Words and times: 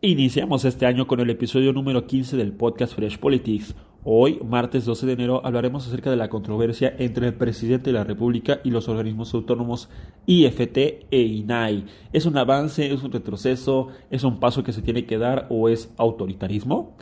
Iniciamos 0.00 0.64
este 0.64 0.86
año 0.86 1.08
con 1.08 1.18
el 1.18 1.28
episodio 1.28 1.72
número 1.72 2.06
15 2.06 2.36
del 2.36 2.52
podcast 2.52 2.94
Fresh 2.94 3.18
Politics. 3.18 3.74
Hoy, 4.04 4.38
martes 4.44 4.84
12 4.84 5.06
de 5.06 5.12
enero, 5.14 5.44
hablaremos 5.44 5.88
acerca 5.88 6.08
de 6.08 6.16
la 6.16 6.28
controversia 6.28 6.94
entre 7.00 7.26
el 7.26 7.34
presidente 7.34 7.86
de 7.86 7.94
la 7.94 8.04
República 8.04 8.60
y 8.62 8.70
los 8.70 8.88
organismos 8.88 9.34
autónomos 9.34 9.88
IFT 10.26 10.76
e 11.10 11.18
INAI. 11.18 11.84
¿Es 12.12 12.26
un 12.26 12.38
avance, 12.38 12.92
es 12.92 13.02
un 13.02 13.10
retroceso, 13.10 13.88
es 14.08 14.22
un 14.22 14.38
paso 14.38 14.62
que 14.62 14.72
se 14.72 14.82
tiene 14.82 15.04
que 15.04 15.18
dar 15.18 15.48
o 15.50 15.68
es 15.68 15.92
autoritarismo? 15.96 16.96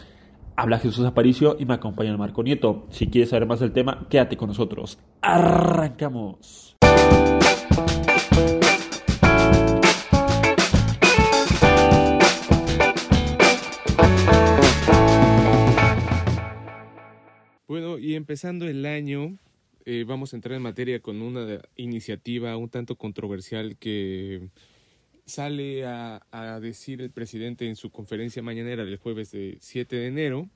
Habla 0.57 0.79
Jesús 0.79 1.05
Aparicio 1.05 1.59
y 1.61 1.67
me 1.67 1.75
acompaña 1.75 2.17
Marco 2.17 2.43
Nieto. 2.43 2.87
Si 2.89 3.09
quieres 3.09 3.29
saber 3.29 3.47
más 3.47 3.61
del 3.61 3.73
tema, 3.73 4.07
quédate 4.09 4.39
con 4.39 4.49
nosotros. 4.49 4.99
¡Arrancamos! 5.21 6.77
Bueno, 17.69 17.99
y 17.99 18.15
empezando 18.15 18.69
el 18.69 18.87
año, 18.87 19.39
eh, 19.87 20.05
vamos 20.07 20.33
a 20.33 20.37
entrar 20.37 20.55
en 20.55 20.63
materia 20.63 21.01
con 21.01 21.21
una 21.21 21.61
iniciativa 21.75 22.57
un 22.57 22.69
tanto 22.69 22.95
controversial 22.95 23.77
que 23.77 24.51
sale 25.25 25.85
a, 25.85 26.21
decir 26.63 27.03
el 27.03 27.11
presidente 27.11 27.67
en 27.67 27.75
su 27.75 27.91
conferencia 27.91 28.41
mañanera 28.41 28.85
del 28.85 28.99
jueves 28.99 29.33
de 29.33 29.59
7 29.61 29.97
de 29.97 30.07
enero. 30.07 30.49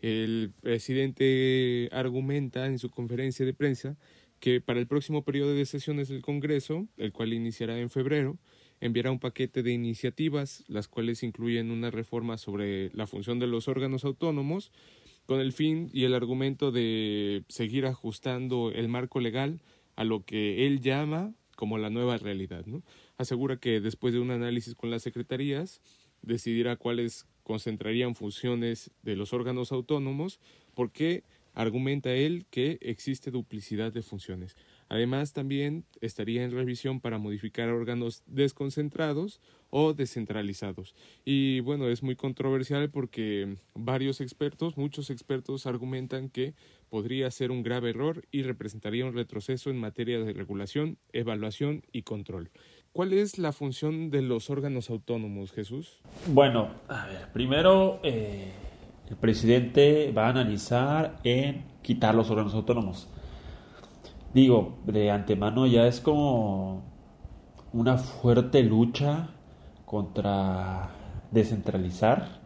El 0.00 0.50
presidente 0.62 1.90
argumenta 1.92 2.66
en 2.66 2.78
su 2.78 2.88
conferencia 2.88 3.44
de 3.44 3.52
prensa 3.52 3.98
que 4.40 4.62
para 4.62 4.80
el 4.80 4.86
próximo 4.86 5.24
periodo 5.24 5.54
de 5.54 5.66
sesiones 5.66 6.08
del 6.08 6.22
Congreso, 6.22 6.86
el 6.96 7.12
cual 7.12 7.34
iniciará 7.34 7.78
en 7.78 7.90
febrero, 7.90 8.38
enviará 8.80 9.10
un 9.10 9.18
paquete 9.18 9.62
de 9.62 9.72
iniciativas, 9.72 10.64
las 10.68 10.88
cuales 10.88 11.22
incluyen 11.22 11.70
una 11.70 11.90
reforma 11.90 12.38
sobre 12.38 12.90
la 12.94 13.06
función 13.06 13.38
de 13.40 13.46
los 13.46 13.68
órganos 13.68 14.06
autónomos, 14.06 14.72
con 15.26 15.40
el 15.40 15.52
fin 15.52 15.90
y 15.92 16.04
el 16.04 16.14
argumento 16.14 16.70
de 16.70 17.44
seguir 17.48 17.86
ajustando 17.86 18.70
el 18.70 18.88
marco 18.88 19.20
legal 19.20 19.60
a 19.96 20.04
lo 20.04 20.24
que 20.24 20.66
él 20.66 20.80
llama 20.80 21.34
como 21.56 21.78
la 21.78 21.90
nueva 21.90 22.16
realidad. 22.18 22.64
Asegura 23.16 23.56
que 23.56 23.80
después 23.80 24.14
de 24.14 24.20
un 24.20 24.30
análisis 24.30 24.74
con 24.74 24.90
las 24.90 25.02
secretarías, 25.02 25.80
decidirá 26.22 26.76
cuáles 26.76 27.26
concentrarían 27.42 28.14
funciones 28.14 28.90
de 29.02 29.16
los 29.16 29.32
órganos 29.32 29.72
autónomos, 29.72 30.40
porque 30.74 31.24
argumenta 31.54 32.12
él 32.12 32.44
que 32.50 32.78
existe 32.82 33.30
duplicidad 33.30 33.92
de 33.92 34.02
funciones. 34.02 34.56
Además, 34.88 35.32
también 35.32 35.84
estaría 36.00 36.44
en 36.44 36.52
revisión 36.52 37.00
para 37.00 37.18
modificar 37.18 37.68
órganos 37.70 38.22
desconcentrados 38.26 39.40
o 39.70 39.94
descentralizados. 39.94 40.94
Y 41.24 41.60
bueno, 41.60 41.88
es 41.88 42.02
muy 42.02 42.14
controversial 42.14 42.90
porque 42.90 43.56
varios 43.74 44.20
expertos, 44.20 44.76
muchos 44.76 45.10
expertos 45.10 45.66
argumentan 45.66 46.28
que 46.28 46.54
podría 46.88 47.30
ser 47.30 47.50
un 47.50 47.62
grave 47.62 47.90
error 47.90 48.24
y 48.30 48.42
representaría 48.42 49.06
un 49.06 49.14
retroceso 49.14 49.70
en 49.70 49.78
materia 49.78 50.20
de 50.20 50.32
regulación, 50.32 50.98
evaluación 51.12 51.82
y 51.90 52.02
control. 52.02 52.50
¿Cuál 52.92 53.12
es 53.12 53.38
la 53.38 53.52
función 53.52 54.10
de 54.10 54.22
los 54.22 54.48
órganos 54.50 54.88
autónomos, 54.88 55.52
Jesús? 55.52 55.98
Bueno, 56.28 56.70
a 56.88 57.06
ver, 57.06 57.32
primero 57.32 58.00
eh, 58.04 58.52
el 59.10 59.16
presidente 59.16 60.12
va 60.16 60.28
a 60.28 60.30
analizar 60.30 61.18
en 61.24 61.64
quitar 61.82 62.14
los 62.14 62.30
órganos 62.30 62.54
autónomos 62.54 63.08
digo, 64.36 64.74
de 64.84 65.10
antemano 65.10 65.66
ya 65.66 65.86
es 65.86 65.98
como 65.98 66.82
una 67.72 67.96
fuerte 67.96 68.62
lucha 68.62 69.30
contra 69.86 70.90
descentralizar 71.30 72.42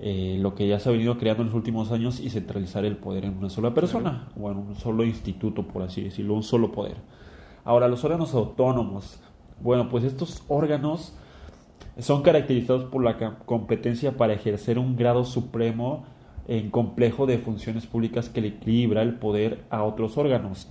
eh, 0.00 0.36
lo 0.40 0.56
que 0.56 0.66
ya 0.66 0.80
se 0.80 0.88
ha 0.88 0.92
venido 0.92 1.16
creando 1.16 1.44
en 1.44 1.50
los 1.50 1.54
últimos 1.54 1.92
años 1.92 2.18
y 2.18 2.28
centralizar 2.28 2.84
el 2.84 2.96
poder 2.96 3.24
en 3.24 3.38
una 3.38 3.50
sola 3.50 3.72
persona 3.72 4.28
o 4.38 4.50
en 4.50 4.58
un 4.58 4.74
solo 4.74 5.04
instituto, 5.04 5.62
por 5.68 5.82
así 5.82 6.02
decirlo, 6.02 6.34
un 6.34 6.42
solo 6.42 6.72
poder. 6.72 6.96
Ahora, 7.64 7.86
los 7.86 8.04
órganos 8.04 8.34
autónomos. 8.34 9.20
Bueno, 9.60 9.88
pues 9.88 10.02
estos 10.02 10.42
órganos 10.48 11.16
son 12.00 12.22
caracterizados 12.22 12.84
por 12.86 13.04
la 13.04 13.38
competencia 13.46 14.16
para 14.16 14.32
ejercer 14.32 14.80
un 14.80 14.96
grado 14.96 15.24
supremo 15.24 16.04
en 16.48 16.70
complejo 16.70 17.26
de 17.26 17.38
funciones 17.38 17.86
públicas 17.86 18.28
que 18.28 18.40
le 18.40 18.48
equilibra 18.48 19.02
el 19.02 19.14
poder 19.14 19.64
a 19.70 19.84
otros 19.84 20.18
órganos. 20.18 20.68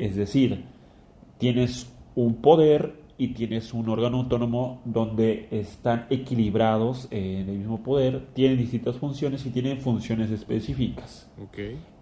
Es 0.00 0.16
decir, 0.16 0.64
tienes 1.36 1.92
un 2.14 2.36
poder 2.36 2.94
y 3.18 3.34
tienes 3.34 3.74
un 3.74 3.86
órgano 3.90 4.20
autónomo 4.20 4.80
donde 4.86 5.46
están 5.50 6.06
equilibrados 6.08 7.06
en 7.10 7.50
el 7.50 7.58
mismo 7.58 7.82
poder, 7.82 8.28
tienen 8.32 8.56
distintas 8.56 8.96
funciones 8.96 9.44
y 9.44 9.50
tienen 9.50 9.78
funciones 9.78 10.30
específicas. 10.30 11.30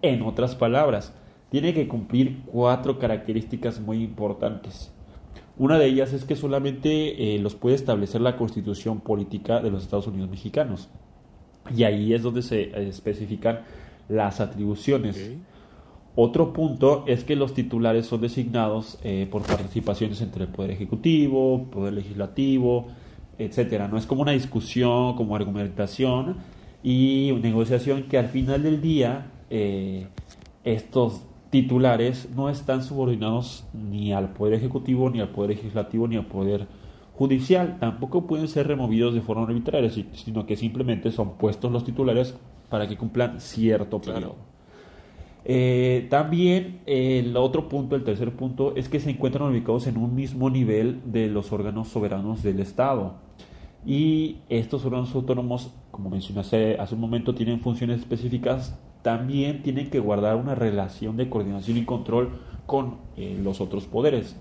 En 0.01 0.21
otras 0.21 0.55
palabras, 0.55 1.13
tiene 1.49 1.73
que 1.73 1.89
cumplir 1.89 2.43
cuatro 2.45 2.97
características 2.99 3.81
muy 3.81 4.01
importantes. 4.01 4.93
Una 5.57 5.77
de 5.77 5.87
ellas 5.87 6.13
es 6.13 6.23
que 6.23 6.37
solamente 6.37 7.35
eh, 7.35 7.39
los 7.39 7.55
puede 7.55 7.75
establecer 7.75 8.21
la 8.21 8.37
constitución 8.37 9.01
política 9.01 9.59
de 9.59 9.71
los 9.71 9.83
Estados 9.83 10.07
Unidos 10.07 10.29
mexicanos. 10.29 10.87
Y 11.75 11.83
ahí 11.83 12.13
es 12.13 12.23
donde 12.23 12.43
se 12.43 12.61
eh, 12.61 12.87
especifican 12.87 13.63
las 14.07 14.39
atribuciones. 14.39 15.33
Otro 16.21 16.51
punto 16.51 17.05
es 17.07 17.23
que 17.23 17.37
los 17.37 17.53
titulares 17.53 18.05
son 18.05 18.19
designados 18.19 18.99
eh, 19.05 19.25
por 19.31 19.41
participaciones 19.43 20.19
entre 20.19 20.43
el 20.43 20.49
Poder 20.49 20.71
Ejecutivo, 20.71 21.67
Poder 21.71 21.93
Legislativo, 21.93 22.87
etcétera. 23.37 23.87
No 23.87 23.97
es 23.97 24.05
como 24.05 24.23
una 24.23 24.33
discusión, 24.33 25.15
como 25.15 25.33
argumentación 25.33 26.35
y 26.83 27.31
negociación 27.41 28.03
que 28.09 28.17
al 28.17 28.27
final 28.27 28.63
del 28.63 28.81
día 28.81 29.31
eh, 29.49 30.07
estos 30.65 31.21
titulares 31.51 32.27
no 32.35 32.49
están 32.49 32.83
subordinados 32.83 33.63
ni 33.71 34.11
al 34.11 34.33
Poder 34.33 34.55
Ejecutivo, 34.55 35.09
ni 35.09 35.21
al 35.21 35.29
Poder 35.29 35.51
Legislativo, 35.51 36.05
ni 36.05 36.17
al 36.17 36.25
Poder 36.25 36.67
Judicial. 37.13 37.77
Tampoco 37.79 38.27
pueden 38.27 38.49
ser 38.49 38.67
removidos 38.67 39.13
de 39.13 39.21
forma 39.21 39.43
arbitraria, 39.43 39.89
sino 39.89 40.45
que 40.45 40.57
simplemente 40.57 41.13
son 41.13 41.37
puestos 41.37 41.71
los 41.71 41.85
titulares 41.85 42.35
para 42.67 42.89
que 42.89 42.97
cumplan 42.97 43.39
cierto 43.39 44.01
periodo. 44.01 44.58
Eh, 45.45 46.07
también 46.09 46.81
el 46.85 47.35
otro 47.37 47.69
punto, 47.69 47.95
el 47.95 48.03
tercer 48.03 48.35
punto, 48.35 48.75
es 48.75 48.89
que 48.89 48.99
se 48.99 49.09
encuentran 49.11 49.49
ubicados 49.49 49.87
en 49.87 49.97
un 49.97 50.15
mismo 50.15 50.49
nivel 50.49 51.01
de 51.05 51.27
los 51.27 51.51
órganos 51.51 51.87
soberanos 51.87 52.43
del 52.43 52.59
Estado. 52.59 53.15
Y 53.85 54.37
estos 54.49 54.85
órganos 54.85 55.15
autónomos, 55.15 55.73
como 55.91 56.09
mencioné 56.09 56.41
hace, 56.41 56.95
un 56.95 57.01
momento, 57.01 57.33
tienen 57.33 57.61
funciones 57.61 57.99
específicas, 57.99 58.77
también 59.01 59.63
tienen 59.63 59.89
que 59.89 59.99
guardar 59.99 60.35
una 60.35 60.55
relación 60.55 61.15
de 61.15 61.29
coordinación 61.29 61.77
y 61.77 61.85
control 61.85 62.41
con 62.65 62.97
eh, 63.15 63.39
los 63.41 63.61
otros 63.61 63.85
poderes. 63.85 64.35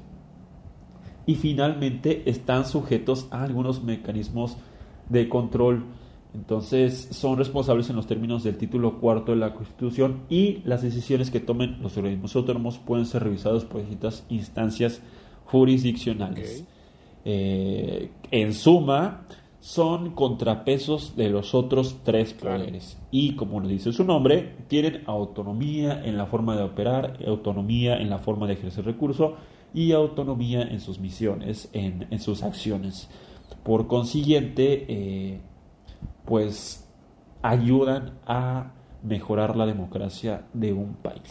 Y 1.27 1.37
finalmente 1.37 2.29
están 2.29 2.67
sujetos 2.67 3.29
a 3.31 3.45
algunos 3.45 3.85
mecanismos 3.85 4.57
de 5.09 5.29
control 5.29 5.85
entonces 6.39 7.09
son 7.11 7.37
responsables 7.37 7.91
en 7.91 7.97
los 7.97 8.07
términos 8.07 8.45
del 8.45 8.57
título 8.57 9.01
cuarto 9.01 9.33
de 9.33 9.39
la 9.39 9.55
Constitución 9.55 10.21
y 10.31 10.59
las 10.65 10.83
decisiones 10.83 11.33
que 11.33 11.41
tomen 11.41 11.83
los 11.83 11.97
organismos 11.97 12.37
autónomos 12.37 12.79
pueden 12.79 13.07
ser 13.07 13.25
revisados 13.25 13.65
por 13.65 13.81
distintas 13.81 14.25
instancias 14.29 15.03
jurisdiccionales. 15.47 16.65
Eh, 17.25 18.11
en 18.31 18.55
suma, 18.55 19.27
son 19.59 20.13
contrapesos 20.13 21.17
de 21.17 21.29
los 21.29 21.57
otros 21.57 21.97
tres 22.05 22.35
poderes. 22.35 22.97
Y 23.11 23.33
como 23.35 23.61
le 23.61 23.71
dice 23.71 23.93
su 23.93 24.05
nombre, 24.05 24.55
tienen 24.69 25.03
autonomía 25.07 26.05
en 26.05 26.17
la 26.17 26.27
forma 26.27 26.57
de 26.57 26.63
operar, 26.63 27.19
autonomía 27.27 27.97
en 27.97 28.11
la 28.11 28.19
forma 28.19 28.47
de 28.47 28.53
ejercer 28.53 28.85
recurso 28.85 29.35
y 29.75 29.91
autonomía 29.91 30.63
en 30.63 30.79
sus 30.79 31.01
misiones, 31.01 31.69
en, 31.73 32.07
en 32.13 32.21
sus 32.21 32.45
acciones. 32.45 33.11
Por 33.65 33.89
consiguiente, 33.89 34.87
eh, 34.89 35.41
pues 36.29 36.87
ayudan 37.41 38.19
a 38.27 38.73
mejorar 39.03 39.57
la 39.57 39.65
democracia 39.65 40.45
de 40.53 40.75
un 40.75 40.95
país. 40.97 41.23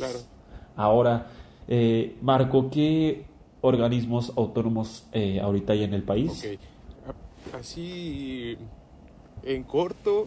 Ahora, 0.76 1.28
eh, 1.68 2.18
Marco, 2.24 2.72
¿qué 2.72 3.26
organismos 3.62 4.34
autónomos 4.36 5.06
eh, 5.12 5.40
ahorita 5.40 5.74
hay 5.74 5.84
en 5.84 5.94
el 5.94 6.02
país? 6.02 6.48
Así, 7.54 8.58
en 9.44 9.64
corto, 9.64 10.26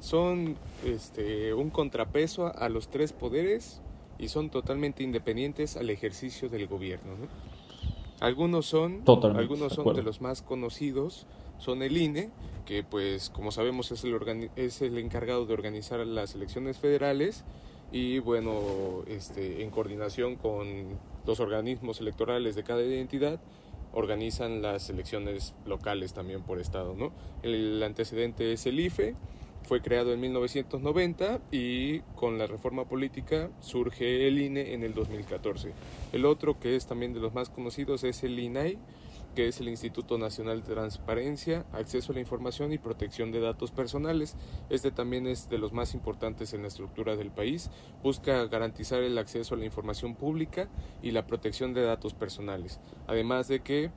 son 0.00 0.56
este, 0.84 1.54
un 1.54 1.70
contrapeso 1.70 2.52
a, 2.52 2.68
los 2.68 2.88
tres 2.88 3.12
poderes 3.12 3.80
y 4.18 4.26
son 4.26 4.50
totalmente 4.50 5.04
independientes 5.04 5.76
al 5.76 5.88
ejercicio 5.88 6.48
del 6.48 6.66
gobierno. 6.66 7.12
Algunos 8.18 8.66
son, 8.66 9.04
algunos 9.36 9.72
son 9.72 9.94
de 9.94 10.02
los 10.02 10.20
más 10.20 10.42
conocidos, 10.42 11.26
son 11.64 11.82
el 11.82 11.96
INE, 11.96 12.30
que 12.66 12.82
pues 12.82 13.30
como 13.30 13.50
sabemos 13.50 13.90
es 13.90 14.04
el, 14.04 14.50
es 14.56 14.82
el 14.82 14.98
encargado 14.98 15.46
de 15.46 15.54
organizar 15.54 16.06
las 16.06 16.34
elecciones 16.34 16.78
federales 16.78 17.44
y 17.90 18.18
bueno, 18.18 18.60
este, 19.06 19.62
en 19.62 19.70
coordinación 19.70 20.36
con 20.36 20.98
los 21.26 21.40
organismos 21.40 22.00
electorales 22.00 22.54
de 22.54 22.64
cada 22.64 22.82
identidad, 22.82 23.40
organizan 23.92 24.60
las 24.60 24.90
elecciones 24.90 25.54
locales 25.64 26.12
también 26.12 26.42
por 26.42 26.60
estado, 26.60 26.94
¿no? 26.94 27.12
El 27.42 27.82
antecedente 27.82 28.52
es 28.52 28.66
el 28.66 28.80
IFE, 28.80 29.14
fue 29.62 29.80
creado 29.80 30.12
en 30.12 30.20
1990 30.20 31.40
y 31.50 32.00
con 32.16 32.36
la 32.36 32.46
reforma 32.46 32.84
política 32.86 33.50
surge 33.60 34.28
el 34.28 34.38
INE 34.38 34.74
en 34.74 34.82
el 34.82 34.92
2014. 34.92 35.72
El 36.12 36.26
otro 36.26 36.58
que 36.60 36.76
es 36.76 36.86
también 36.86 37.14
de 37.14 37.20
los 37.20 37.32
más 37.32 37.48
conocidos 37.48 38.04
es 38.04 38.22
el 38.24 38.38
INAI, 38.38 38.78
que 39.34 39.48
es 39.48 39.60
el 39.60 39.68
Instituto 39.68 40.16
Nacional 40.16 40.62
de 40.62 40.74
Transparencia, 40.74 41.66
Acceso 41.72 42.12
a 42.12 42.14
la 42.14 42.20
Información 42.20 42.72
y 42.72 42.78
Protección 42.78 43.32
de 43.32 43.40
Datos 43.40 43.70
Personales. 43.70 44.36
Este 44.70 44.90
también 44.90 45.26
es 45.26 45.50
de 45.50 45.58
los 45.58 45.72
más 45.72 45.94
importantes 45.94 46.54
en 46.54 46.62
la 46.62 46.68
estructura 46.68 47.16
del 47.16 47.30
país. 47.30 47.70
Busca 48.02 48.46
garantizar 48.46 49.02
el 49.02 49.18
acceso 49.18 49.54
a 49.54 49.58
la 49.58 49.64
información 49.64 50.14
pública 50.14 50.68
y 51.02 51.10
la 51.10 51.26
protección 51.26 51.74
de 51.74 51.82
datos 51.82 52.14
personales, 52.14 52.80
además 53.06 53.48
de 53.48 53.60
que 53.60 53.90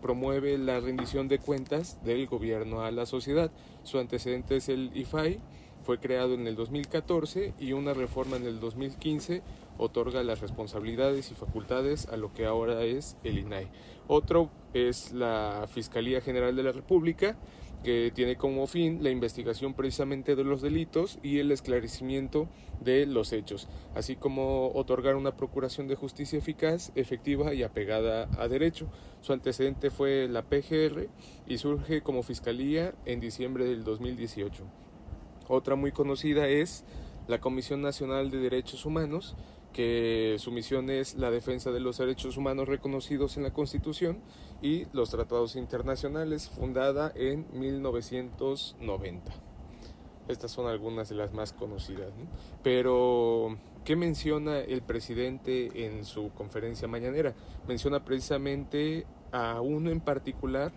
promueve 0.00 0.58
la 0.58 0.80
rendición 0.80 1.28
de 1.28 1.38
cuentas 1.38 2.02
del 2.04 2.26
gobierno 2.26 2.82
a 2.82 2.90
la 2.90 3.06
sociedad. 3.06 3.50
Su 3.82 3.98
antecedente 3.98 4.56
es 4.56 4.68
el 4.68 4.90
IFAI, 4.94 5.40
fue 5.84 6.00
creado 6.00 6.34
en 6.34 6.48
el 6.48 6.56
2014 6.56 7.54
y 7.60 7.72
una 7.72 7.94
reforma 7.94 8.36
en 8.36 8.46
el 8.46 8.58
2015 8.58 9.42
otorga 9.78 10.22
las 10.24 10.40
responsabilidades 10.40 11.30
y 11.30 11.34
facultades 11.34 12.08
a 12.08 12.16
lo 12.16 12.32
que 12.32 12.44
ahora 12.44 12.82
es 12.82 13.16
el 13.22 13.38
INAI. 13.38 13.68
Otro 14.08 14.50
es 14.72 15.12
la 15.12 15.66
Fiscalía 15.68 16.20
General 16.20 16.54
de 16.54 16.62
la 16.62 16.72
República, 16.72 17.36
que 17.82 18.10
tiene 18.14 18.36
como 18.36 18.66
fin 18.66 19.02
la 19.02 19.10
investigación 19.10 19.74
precisamente 19.74 20.34
de 20.34 20.44
los 20.44 20.62
delitos 20.62 21.18
y 21.22 21.38
el 21.38 21.52
esclarecimiento 21.52 22.48
de 22.80 23.06
los 23.06 23.32
hechos, 23.32 23.68
así 23.94 24.16
como 24.16 24.72
otorgar 24.74 25.16
una 25.16 25.36
procuración 25.36 25.86
de 25.86 25.94
justicia 25.94 26.38
eficaz, 26.38 26.90
efectiva 26.94 27.54
y 27.54 27.62
apegada 27.62 28.28
a 28.38 28.48
derecho. 28.48 28.88
Su 29.20 29.32
antecedente 29.32 29.90
fue 29.90 30.28
la 30.28 30.42
PGR 30.42 31.08
y 31.46 31.58
surge 31.58 32.02
como 32.02 32.22
Fiscalía 32.22 32.94
en 33.04 33.20
diciembre 33.20 33.64
del 33.64 33.84
2018. 33.84 34.64
Otra 35.48 35.76
muy 35.76 35.92
conocida 35.92 36.48
es 36.48 36.84
la 37.28 37.40
Comisión 37.40 37.82
Nacional 37.82 38.30
de 38.30 38.38
Derechos 38.38 38.84
Humanos, 38.84 39.36
que 39.76 40.36
su 40.38 40.52
misión 40.52 40.88
es 40.88 41.16
la 41.16 41.30
defensa 41.30 41.70
de 41.70 41.80
los 41.80 41.98
derechos 41.98 42.38
humanos 42.38 42.66
reconocidos 42.66 43.36
en 43.36 43.42
la 43.42 43.52
Constitución 43.52 44.22
y 44.62 44.86
los 44.94 45.10
tratados 45.10 45.54
internacionales, 45.54 46.48
fundada 46.48 47.12
en 47.14 47.46
1990. 47.52 49.32
Estas 50.28 50.50
son 50.50 50.66
algunas 50.66 51.10
de 51.10 51.16
las 51.16 51.34
más 51.34 51.52
conocidas. 51.52 52.08
Pero, 52.62 53.58
¿qué 53.84 53.96
menciona 53.96 54.60
el 54.60 54.80
presidente 54.80 55.84
en 55.84 56.06
su 56.06 56.30
conferencia 56.30 56.88
mañanera? 56.88 57.34
Menciona 57.68 58.02
precisamente 58.02 59.04
a 59.30 59.60
uno 59.60 59.90
en 59.90 60.00
particular 60.00 60.72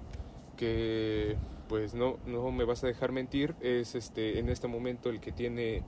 que, 0.58 1.38
pues 1.70 1.94
no, 1.94 2.18
no 2.26 2.52
me 2.52 2.66
vas 2.66 2.84
a 2.84 2.88
dejar 2.88 3.14
mentir, 3.14 3.56
es 3.62 3.96
este, 3.96 4.40
en 4.40 4.50
este 4.50 4.68
momento 4.68 5.10
el 5.10 5.22
que 5.22 5.32
tiene... 5.32 5.84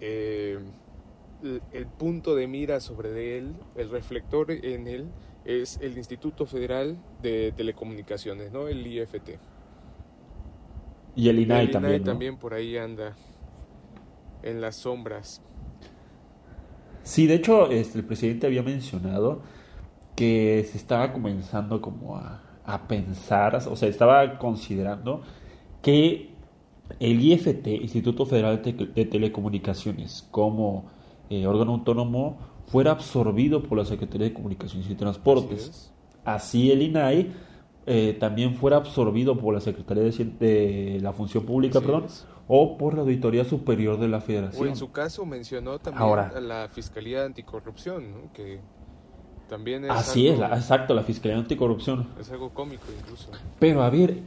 Eh, 0.00 0.58
el 1.72 1.86
punto 1.86 2.34
de 2.34 2.46
mira 2.46 2.80
sobre 2.80 3.38
él, 3.38 3.54
el 3.76 3.90
reflector 3.90 4.50
en 4.50 4.88
él, 4.88 5.08
es 5.44 5.78
el 5.82 5.98
Instituto 5.98 6.46
Federal 6.46 6.96
de 7.20 7.52
Telecomunicaciones, 7.52 8.52
¿no? 8.52 8.68
El 8.68 8.86
IFT. 8.86 9.38
Y 11.14 11.28
el 11.28 11.40
INAI, 11.40 11.64
el 11.64 11.68
INAI 11.68 11.72
también. 11.72 12.04
también 12.04 12.36
por 12.36 12.54
ahí 12.54 12.76
anda 12.76 13.14
en 14.42 14.60
las 14.60 14.76
sombras. 14.76 15.42
Sí, 17.02 17.26
de 17.26 17.34
hecho, 17.34 17.70
este, 17.70 17.98
el 17.98 18.04
presidente 18.04 18.46
había 18.46 18.62
mencionado 18.62 19.42
que 20.14 20.66
se 20.70 20.78
estaba 20.78 21.12
comenzando 21.12 21.80
como 21.80 22.16
a, 22.16 22.42
a 22.64 22.86
pensar, 22.86 23.56
o 23.56 23.76
sea, 23.76 23.88
estaba 23.88 24.38
considerando 24.38 25.22
que 25.82 26.30
el 27.00 27.20
IFT, 27.20 27.66
Instituto 27.66 28.26
Federal 28.26 28.62
de 28.62 29.04
Telecomunicaciones, 29.04 30.28
como 30.30 30.90
eh, 31.30 31.46
órgano 31.46 31.72
autónomo 31.72 32.38
fuera 32.66 32.92
absorbido 32.92 33.62
por 33.62 33.78
la 33.78 33.84
Secretaría 33.84 34.28
de 34.28 34.34
Comunicaciones 34.34 34.88
y 34.88 34.94
Transportes. 34.94 35.92
Así, 36.24 36.70
el 36.70 36.82
INAI 36.82 37.32
eh, 37.84 38.16
también 38.18 38.54
fuera 38.54 38.76
absorbido 38.76 39.36
por 39.36 39.54
la 39.54 39.60
Secretaría 39.60 40.04
de, 40.04 40.98
la 41.02 41.12
Función 41.12 41.44
Pública, 41.44 41.80
perdón, 41.80 42.06
o 42.46 42.78
por 42.78 42.94
la 42.94 43.00
Auditoría 43.00 43.44
Superior 43.44 43.98
de 43.98 44.08
la 44.08 44.20
Federación. 44.20 44.66
O 44.66 44.68
en 44.68 44.76
su 44.76 44.92
caso 44.92 45.26
mencionó 45.26 45.78
también 45.78 46.18
a 46.18 46.40
la 46.40 46.68
Fiscalía 46.68 47.24
Anticorrupción, 47.24 48.30
que 48.32 48.60
también 49.48 49.84
es 49.84 49.90
Así 49.90 50.28
es, 50.28 50.38
exacto, 50.38 50.94
la 50.94 51.02
Fiscalía 51.02 51.38
Anticorrupción. 51.38 52.08
Es 52.20 52.30
algo 52.30 52.50
cómico 52.50 52.84
incluso. 52.96 53.30
Pero 53.58 53.82
a 53.82 53.90
ver, 53.90 54.18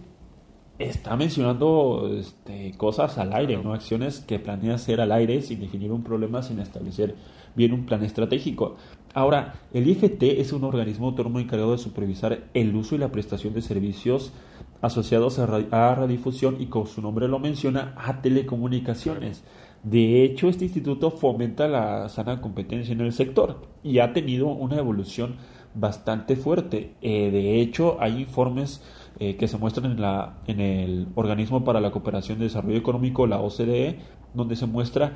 está 0.79 1.15
mencionando 1.15 2.11
este, 2.17 2.73
cosas 2.77 3.17
al 3.17 3.33
aire, 3.33 3.57
¿no? 3.57 3.73
acciones 3.73 4.19
que 4.19 4.39
planea 4.39 4.75
hacer 4.75 4.99
al 4.99 5.11
aire 5.11 5.41
sin 5.41 5.61
definir 5.61 5.91
un 5.91 6.03
problema, 6.03 6.41
sin 6.41 6.59
establecer 6.59 7.15
bien 7.55 7.73
un 7.73 7.85
plan 7.85 8.03
estratégico. 8.03 8.75
Ahora, 9.13 9.61
el 9.73 9.87
IFT 9.87 10.23
es 10.23 10.51
un 10.51 10.65
organismo 10.65 11.07
autónomo 11.07 11.39
encargado 11.39 11.71
de 11.71 11.77
supervisar 11.77 12.43
el 12.53 12.75
uso 12.75 12.95
y 12.95 12.97
la 12.97 13.11
prestación 13.11 13.53
de 13.53 13.61
servicios 13.61 14.33
asociados 14.81 15.39
a, 15.39 15.45
radiodifusión 15.45 16.57
y, 16.59 16.65
como 16.65 16.85
su 16.85 17.01
nombre 17.01 17.29
lo 17.29 17.39
menciona, 17.39 17.95
a 17.97 18.21
telecomunicaciones. 18.21 19.43
De 19.83 20.23
hecho, 20.23 20.49
este 20.49 20.65
instituto 20.65 21.11
fomenta 21.11 21.67
la 21.67 22.09
sana 22.09 22.41
competencia 22.41 22.93
en 22.93 23.01
el 23.01 23.13
sector 23.13 23.61
y 23.83 23.99
ha 23.99 24.11
tenido 24.11 24.47
una 24.47 24.77
evolución 24.77 25.37
bastante 25.75 26.35
fuerte. 26.35 26.95
Eh, 27.01 27.31
de 27.31 27.61
hecho, 27.61 27.97
hay 28.01 28.19
informes 28.21 28.81
eh, 29.17 29.37
que 29.37 29.47
se 29.47 29.57
muestran 29.57 29.91
en, 29.91 30.01
la, 30.01 30.39
en 30.45 30.59
el 30.59 31.07
Organismo 31.15 31.63
para 31.63 31.79
la 31.79 31.91
Cooperación 31.91 32.39
y 32.39 32.43
Desarrollo 32.43 32.77
Económico, 32.77 33.27
la 33.27 33.39
OCDE, 33.39 33.97
donde 34.33 34.57
se 34.57 34.65
muestra 34.65 35.13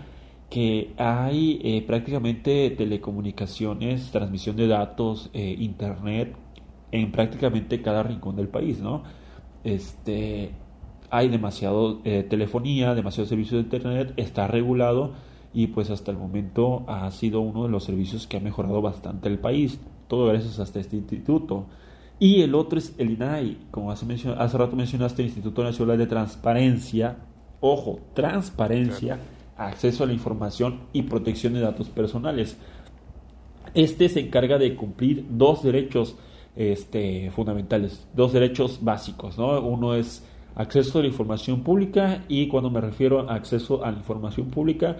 que 0.49 0.93
hay 0.97 1.59
eh, 1.63 1.83
prácticamente 1.85 2.69
telecomunicaciones, 2.71 4.09
transmisión 4.11 4.55
de 4.55 4.67
datos, 4.67 5.29
eh, 5.33 5.55
internet 5.59 6.33
en 6.91 7.11
prácticamente 7.11 7.81
cada 7.81 8.03
rincón 8.03 8.37
del 8.37 8.47
país, 8.47 8.79
¿no? 8.79 9.03
Este, 9.65 10.51
hay 11.09 11.27
demasiado 11.27 11.97
telefonía, 11.99 12.95
demasiado 12.95 13.27
servicio 13.27 13.57
de 13.57 13.63
internet, 13.63 14.13
está 14.15 14.47
regulado 14.47 15.13
y 15.53 15.67
pues 15.67 15.89
hasta 15.89 16.11
el 16.11 16.17
momento 16.17 16.85
ha 16.87 17.09
sido 17.11 17.41
uno 17.41 17.63
de 17.63 17.69
los 17.69 17.83
servicios 17.83 18.27
que 18.27 18.37
ha 18.37 18.39
mejorado 18.39 18.81
bastante 18.81 19.27
el 19.27 19.39
país, 19.39 19.79
todo 20.07 20.27
gracias 20.27 20.59
a 20.59 20.63
este 20.63 20.95
instituto. 20.95 21.67
Y 22.19 22.42
el 22.42 22.54
otro 22.54 22.80
es 22.80 22.94
el 22.98 23.12
INAI, 23.12 23.57
como 23.71 23.92
hace, 23.92 24.06
hace 24.38 24.57
rato 24.57 24.75
mencionaste, 24.75 25.21
el 25.21 25.30
Instituto 25.30 25.63
Nacional 25.63 25.98
de 25.98 26.06
Transparencia. 26.06 27.18
Ojo, 27.62 28.00
transparencia, 28.13 29.19
acceso 29.57 30.04
a 30.04 30.07
la 30.07 30.14
información 30.14 30.81
y 30.92 31.04
protección 31.04 31.54
de 31.54 31.61
datos 31.61 31.90
personales. 31.90 32.57
Este 33.73 34.09
se 34.09 34.19
encarga 34.19 34.57
de 34.57 34.76
cumplir 34.76 35.26
dos 35.30 35.64
derechos 35.64 36.18
este, 36.56 37.31
fundamentales, 37.31 38.06
dos 38.14 38.33
derechos 38.33 38.80
básicos. 38.81 39.38
¿no? 39.38 39.61
Uno 39.61 39.95
es 39.95 40.26
acceso 40.56 40.99
a 40.99 41.04
la 41.04 41.07
información 41.07 41.64
pública 41.64 42.26
y 42.28 42.47
cuando 42.47 42.69
me 42.69 42.81
refiero 42.81 43.30
a 43.30 43.35
acceso 43.35 43.85
a 43.85 43.92
la 43.92 43.97
información 43.97 44.49
pública, 44.49 44.97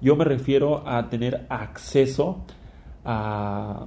yo 0.00 0.16
me 0.16 0.24
refiero 0.24 0.82
a 0.86 1.08
tener 1.08 1.46
acceso 1.48 2.44
a 3.04 3.86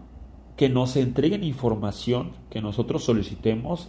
que 0.60 0.68
nos 0.68 0.98
entreguen 0.98 1.46
información 1.46 2.32
que 2.50 2.62
nosotros 2.62 3.06
solicitemos 3.06 3.88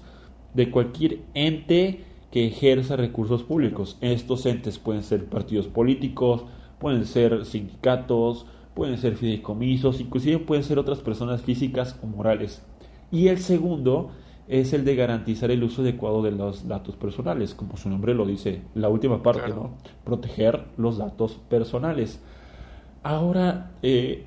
de 0.55 0.71
cualquier 0.71 1.19
ente 1.35 2.05
que 2.31 2.47
ejerza 2.47 2.95
recursos 2.95 3.43
públicos. 3.43 3.99
Estos 4.01 4.47
entes 4.47 4.79
pueden 4.79 5.03
ser 5.03 5.25
partidos 5.25 5.67
políticos, 5.67 6.45
pueden 6.79 7.07
ser 7.07 7.45
sindicatos, 7.45 8.47
pueden 8.73 8.99
ser 8.99 9.17
fideicomisos, 9.17 10.01
inclusive 10.01 10.39
pueden 10.39 10.63
ser 10.63 10.79
otras 10.79 11.01
personas 11.01 11.43
físicas 11.43 11.99
o 12.05 12.07
morales. 12.07 12.65
Y 13.11 13.27
el 13.27 13.41
segundo 13.41 14.13
es 14.47 14.73
el 14.73 14.85
de 14.85 14.95
garantizar 14.95 15.51
el 15.51 15.65
uso 15.65 15.83
adecuado 15.83 16.23
de 16.23 16.31
los 16.31 16.69
datos 16.69 16.95
personales, 16.95 17.53
como 17.53 17.79
su 17.79 17.91
nombre 17.91 18.15
lo 18.15 18.25
dice, 18.25 18.63
la 18.77 18.89
última 18.89 19.25
parte, 19.25 19.49
¿no? 19.49 19.71
Proteger 20.05 20.67
los 20.77 20.99
datos 20.99 21.41
personales. 21.49 22.23
Ahora, 23.03 23.73
eh, 23.83 24.27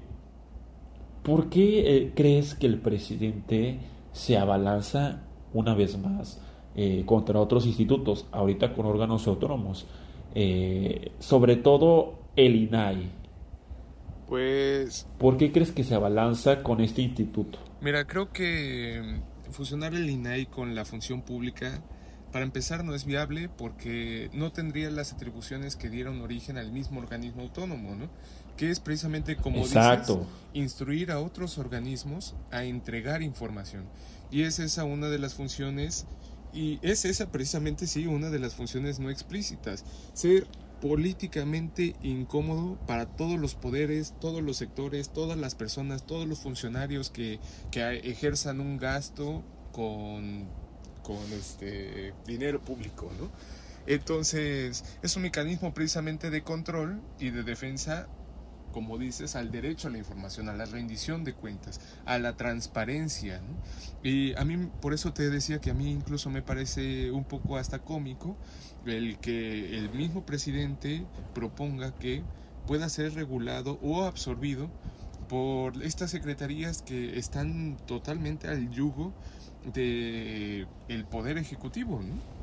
¿Por 1.23 1.49
qué 1.49 1.97
eh, 1.97 2.11
crees 2.13 2.53
que 2.53 2.67
el 2.67 2.79
presidente 2.79 3.79
se 4.11 4.37
abalanza 4.37 5.23
una 5.53 5.73
vez 5.73 5.97
más 5.97 6.41
eh, 6.75 7.03
contra 7.05 7.39
otros 7.39 7.65
institutos, 7.65 8.27
ahorita 8.31 8.73
con 8.73 8.85
órganos 8.85 9.25
autónomos? 9.27 9.87
Eh, 10.35 11.11
sobre 11.19 11.55
todo 11.55 12.19
el 12.35 12.55
INAI. 12.55 13.09
Pues... 14.27 15.07
¿Por 15.17 15.37
qué 15.37 15.51
crees 15.51 15.71
que 15.71 15.83
se 15.83 15.95
abalanza 15.95 16.61
con 16.61 16.81
este 16.81 17.01
instituto? 17.01 17.59
Mira, 17.81 18.05
creo 18.05 18.31
que 18.31 19.21
fusionar 19.51 19.93
el 19.93 20.09
INAI 20.09 20.47
con 20.47 20.75
la 20.75 20.83
función 20.83 21.21
pública 21.21 21.81
Para 22.33 22.45
empezar, 22.45 22.83
no 22.83 22.95
es 22.95 23.05
viable 23.05 23.47
porque 23.47 24.31
no 24.33 24.51
tendría 24.51 24.89
las 24.89 25.13
atribuciones 25.13 25.75
que 25.75 25.87
dieron 25.87 26.19
origen 26.19 26.57
al 26.57 26.71
mismo 26.71 26.99
organismo 26.99 27.43
autónomo, 27.43 27.95
¿no? 27.95 28.09
Que 28.57 28.71
es 28.71 28.79
precisamente, 28.79 29.35
como 29.35 29.59
Exacto. 29.59 30.15
dices, 30.17 30.33
instruir 30.53 31.11
a 31.11 31.19
otros 31.19 31.59
organismos 31.59 32.33
a 32.49 32.63
entregar 32.63 33.21
información. 33.21 33.85
Y 34.31 34.41
es 34.41 34.57
esa 34.57 34.83
una 34.83 35.09
de 35.09 35.19
las 35.19 35.35
funciones, 35.35 36.07
y 36.51 36.79
es 36.81 37.05
esa 37.05 37.31
precisamente, 37.31 37.85
sí, 37.85 38.07
una 38.07 38.31
de 38.31 38.39
las 38.39 38.55
funciones 38.55 38.99
no 38.99 39.11
explícitas. 39.11 39.85
Ser 40.13 40.47
políticamente 40.81 41.95
incómodo 42.01 42.79
para 42.87 43.05
todos 43.05 43.39
los 43.39 43.53
poderes, 43.53 44.15
todos 44.19 44.41
los 44.41 44.57
sectores, 44.57 45.13
todas 45.13 45.37
las 45.37 45.53
personas, 45.53 46.07
todos 46.07 46.27
los 46.27 46.39
funcionarios 46.39 47.11
que, 47.11 47.39
que 47.69 47.99
ejerzan 47.99 48.59
un 48.59 48.77
gasto 48.77 49.43
con 49.71 50.47
con 51.03 51.21
este 51.33 52.13
dinero 52.25 52.61
público, 52.61 53.11
¿no? 53.19 53.29
Entonces, 53.85 54.83
es 55.01 55.15
un 55.15 55.23
mecanismo 55.23 55.73
precisamente 55.73 56.29
de 56.29 56.41
control 56.41 57.01
y 57.19 57.31
de 57.31 57.43
defensa, 57.43 58.07
como 58.71 58.97
dices, 58.97 59.35
al 59.35 59.51
derecho 59.51 59.89
a 59.89 59.91
la 59.91 59.97
información, 59.97 60.47
a 60.47 60.53
la 60.53 60.65
rendición 60.65 61.25
de 61.25 61.33
cuentas, 61.33 61.81
a 62.05 62.17
la 62.17 62.37
transparencia. 62.37 63.41
Y 64.01 64.33
a 64.35 64.45
mí, 64.45 64.69
por 64.81 64.93
eso 64.93 65.13
te 65.13 65.29
decía 65.29 65.59
que 65.59 65.71
a 65.71 65.73
mí 65.73 65.91
incluso 65.91 66.29
me 66.29 66.41
parece 66.41 67.11
un 67.11 67.25
poco 67.25 67.57
hasta 67.57 67.79
cómico 67.79 68.37
el 68.85 69.19
que 69.19 69.77
el 69.77 69.91
mismo 69.91 70.25
presidente 70.25 71.05
proponga 71.33 71.93
que 71.95 72.23
pueda 72.65 72.87
ser 72.87 73.13
regulado 73.13 73.79
o 73.81 74.03
absorbido 74.03 74.69
por 75.27 75.81
estas 75.83 76.11
secretarías 76.11 76.81
que 76.81 77.17
están 77.17 77.77
totalmente 77.85 78.47
al 78.47 78.69
yugo 78.71 79.13
de 79.73 80.65
el 80.87 81.05
poder 81.05 81.37
ejecutivo, 81.37 82.01
¿no? 82.01 82.33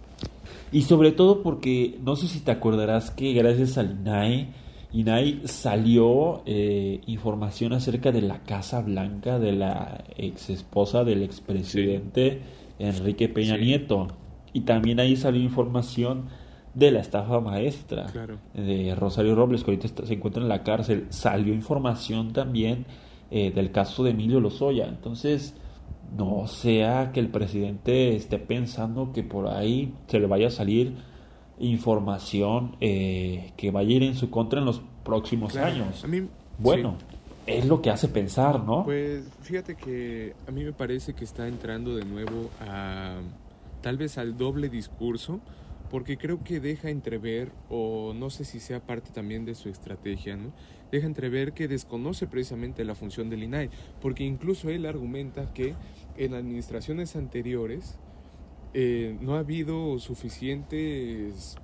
Y 0.73 0.83
sobre 0.83 1.13
todo 1.13 1.43
porque 1.43 1.99
no 2.03 2.17
sé 2.17 2.29
si 2.29 2.41
te 2.41 2.51
acordarás 2.51 3.11
que 3.11 3.33
gracias 3.33 3.79
al 3.79 3.99
INAI, 4.01 4.49
INAI 4.93 5.43
salió 5.45 6.43
eh, 6.47 7.01
información 7.07 7.73
acerca 7.73 8.13
de 8.13 8.23
la 8.23 8.43
Casa 8.43 8.81
Blanca 8.81 9.39
de 9.39 9.53
la 9.53 10.05
ex 10.17 10.51
esposa 10.51 11.05
del 11.05 11.23
expresidente 11.23 12.41
Enrique 12.79 13.29
Peña 13.29 13.57
Nieto. 13.57 14.09
Y 14.53 14.63
también 14.63 14.99
ahí 14.99 15.17
salió 15.17 15.41
información 15.41 16.29
de 16.75 16.91
la 16.91 17.01
estafa 17.01 17.41
maestra 17.41 18.07
de 18.55 18.95
Rosario 18.97 19.35
Robles, 19.35 19.65
que 19.65 19.73
ahorita 19.73 20.07
se 20.07 20.15
encuentra 20.15 20.43
en 20.43 20.49
la 20.49 20.63
cárcel. 20.63 21.07
Salió 21.11 21.55
información 21.55 22.33
también 22.33 22.87
eh, 23.31 23.53
del 23.53 23.71
caso 23.71 24.03
de 24.03 24.11
Emilio 24.11 24.41
Lozoya. 24.41 24.87
Entonces, 24.87 25.55
no 26.17 26.47
sea 26.47 27.13
que 27.13 27.21
el 27.21 27.29
presidente 27.29 28.17
esté 28.17 28.39
pensando 28.39 29.13
que 29.13 29.23
por 29.23 29.49
ahí 29.49 29.95
se 30.09 30.19
le 30.19 30.27
vaya 30.27 30.49
a 30.49 30.51
salir 30.51 30.97
información 31.59 32.77
eh, 32.81 33.53
que 33.57 33.71
vaya 33.71 33.89
a 33.89 33.93
ir 33.93 34.03
en 34.03 34.15
su 34.15 34.31
contra 34.31 34.61
en 34.61 34.67
los 34.67 34.83
próximos 35.05 35.57
años. 35.57 36.05
bueno, 36.59 36.97
es 37.47 37.67
lo 37.67 37.81
que 37.83 37.91
hace 37.91 38.09
pensar, 38.09 38.63
¿no? 38.65 38.85
Pues 38.85 39.25
fíjate 39.43 39.77
que 39.77 40.35
a 40.47 40.51
mí 40.51 40.65
me 40.65 40.73
parece 40.73 41.15
que 41.15 41.25
está 41.25 41.49
entrando 41.49 41.95
de 41.97 42.05
nuevo 42.05 42.51
a 42.61 43.17
tal 43.83 43.97
vez 43.97 44.19
al 44.19 44.37
doble 44.37 44.69
discurso 44.69 45.41
porque 45.91 46.17
creo 46.17 46.43
que 46.45 46.61
deja 46.61 46.89
entrever, 46.89 47.51
o 47.69 48.15
no 48.15 48.31
sé 48.31 48.45
si 48.45 48.61
sea 48.61 48.81
parte 48.81 49.11
también 49.11 49.45
de 49.45 49.57
su 49.57 49.69
estrategia, 49.69 50.37
¿no? 50.37 50.53
Deja 50.91 51.07
entrever 51.07 51.53
que 51.53 51.69
desconoce 51.69 52.27
precisamente 52.27 52.85
la 52.85 52.95
función 52.95 53.31
del 53.31 53.43
INAI, 53.43 53.71
porque 54.01 54.25
incluso 54.25 54.71
él 54.71 54.87
argumenta 54.87 55.53
que 55.53 55.75
en 56.17 56.35
administraciones 56.35 57.17
anteriores 57.17 57.99
eh, 58.75 59.17
no 59.21 59.35
ha 59.35 59.41
habido 59.41 59.99
suficientes 59.99 61.57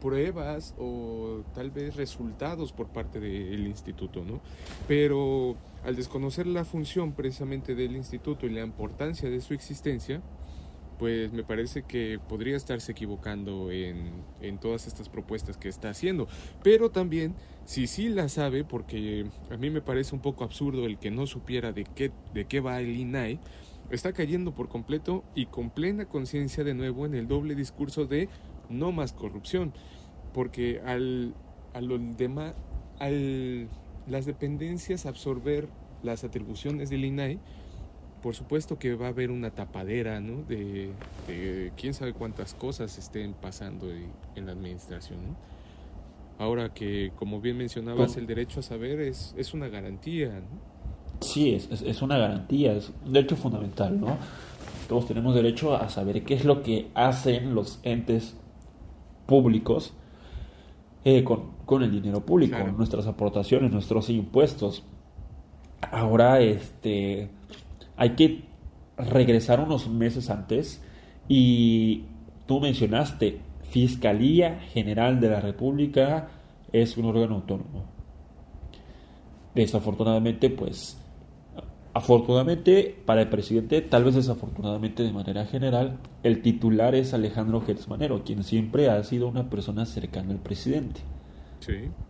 pruebas 0.00 0.74
o 0.78 1.42
tal 1.54 1.70
vez 1.70 1.96
resultados 1.96 2.72
por 2.72 2.88
parte 2.88 3.20
del 3.20 3.66
instituto, 3.66 4.22
¿no? 4.22 4.40
Pero 4.86 5.56
al 5.82 5.96
desconocer 5.96 6.46
la 6.46 6.64
función 6.64 7.12
precisamente 7.12 7.74
del 7.74 7.96
instituto 7.96 8.44
y 8.46 8.50
la 8.50 8.62
importancia 8.62 9.30
de 9.30 9.40
su 9.40 9.54
existencia, 9.54 10.20
pues 10.98 11.32
me 11.32 11.42
parece 11.42 11.82
que 11.82 12.18
podría 12.28 12.56
estarse 12.56 12.92
equivocando 12.92 13.70
en, 13.70 14.12
en, 14.40 14.58
todas 14.58 14.86
estas 14.86 15.08
propuestas 15.08 15.56
que 15.56 15.68
está 15.68 15.90
haciendo. 15.90 16.28
Pero 16.62 16.90
también, 16.90 17.34
si 17.64 17.86
sí 17.86 18.08
la 18.08 18.28
sabe, 18.28 18.64
porque 18.64 19.26
a 19.50 19.56
mí 19.56 19.70
me 19.70 19.80
parece 19.80 20.14
un 20.14 20.22
poco 20.22 20.44
absurdo 20.44 20.86
el 20.86 20.98
que 20.98 21.10
no 21.10 21.26
supiera 21.26 21.72
de 21.72 21.84
qué, 21.84 22.12
de 22.32 22.44
qué 22.46 22.60
va 22.60 22.80
el 22.80 22.96
INAI, 22.96 23.40
está 23.90 24.12
cayendo 24.12 24.54
por 24.54 24.68
completo 24.68 25.24
y 25.34 25.46
con 25.46 25.70
plena 25.70 26.06
conciencia 26.06 26.64
de 26.64 26.74
nuevo 26.74 27.06
en 27.06 27.14
el 27.14 27.28
doble 27.28 27.54
discurso 27.54 28.06
de 28.06 28.28
no 28.68 28.92
más 28.92 29.12
corrupción. 29.12 29.72
Porque 30.32 30.80
al, 30.84 31.34
al, 31.74 32.16
demás, 32.16 32.54
al 32.98 33.68
las 34.06 34.26
dependencias 34.26 35.06
absorber 35.06 35.68
las 36.02 36.24
atribuciones 36.24 36.90
del 36.90 37.04
INAI, 37.04 37.38
por 38.24 38.34
supuesto 38.34 38.78
que 38.78 38.94
va 38.94 39.04
a 39.04 39.08
haber 39.10 39.30
una 39.30 39.50
tapadera, 39.50 40.18
¿no? 40.18 40.44
De, 40.48 40.92
quién 41.76 41.92
sabe 41.92 42.14
cuántas 42.14 42.54
cosas 42.54 42.96
estén 42.96 43.34
pasando 43.34 43.86
en 44.34 44.46
la 44.46 44.52
administración, 44.52 45.18
Ahora 46.38 46.72
que, 46.72 47.12
como 47.16 47.40
bien 47.40 47.58
mencionabas, 47.58 48.16
el 48.16 48.26
derecho 48.26 48.60
a 48.60 48.62
saber 48.62 48.98
es, 49.00 49.34
es 49.36 49.52
una 49.52 49.68
garantía, 49.68 50.40
Sí, 51.20 51.54
es, 51.54 51.70
es, 51.70 52.02
una 52.02 52.16
garantía, 52.16 52.72
es 52.72 52.90
un 53.04 53.12
derecho 53.12 53.36
fundamental, 53.36 54.00
¿no? 54.00 54.16
Todos 54.88 55.06
tenemos 55.06 55.34
derecho 55.34 55.76
a 55.76 55.90
saber 55.90 56.24
qué 56.24 56.34
es 56.34 56.46
lo 56.46 56.62
que 56.62 56.88
hacen 56.94 57.54
los 57.54 57.78
entes 57.82 58.36
públicos 59.26 59.92
eh, 61.04 61.22
con, 61.24 61.52
con, 61.66 61.82
el 61.82 61.90
dinero 61.92 62.24
público, 62.24 62.56
nuestras 62.76 63.06
aportaciones, 63.06 63.70
nuestros 63.70 64.08
impuestos. 64.08 64.82
Ahora, 65.92 66.40
este 66.40 67.30
hay 67.96 68.10
que 68.10 68.44
regresar 68.96 69.60
unos 69.60 69.88
meses 69.88 70.30
antes 70.30 70.82
y 71.28 72.04
tú 72.46 72.60
mencionaste, 72.60 73.40
Fiscalía 73.62 74.60
General 74.72 75.20
de 75.20 75.30
la 75.30 75.40
República 75.40 76.28
es 76.72 76.96
un 76.96 77.06
órgano 77.06 77.36
autónomo. 77.36 77.84
Desafortunadamente, 79.54 80.50
pues, 80.50 81.00
afortunadamente 81.92 82.96
para 83.06 83.22
el 83.22 83.28
presidente, 83.28 83.80
tal 83.80 84.04
vez 84.04 84.16
desafortunadamente 84.16 85.02
de 85.02 85.12
manera 85.12 85.46
general, 85.46 85.98
el 86.22 86.42
titular 86.42 86.94
es 86.94 87.14
Alejandro 87.14 87.60
Gertzmanero, 87.60 88.24
quien 88.24 88.42
siempre 88.42 88.90
ha 88.90 89.02
sido 89.04 89.28
una 89.28 89.48
persona 89.48 89.86
cercana 89.86 90.32
al 90.32 90.40
presidente. 90.40 91.00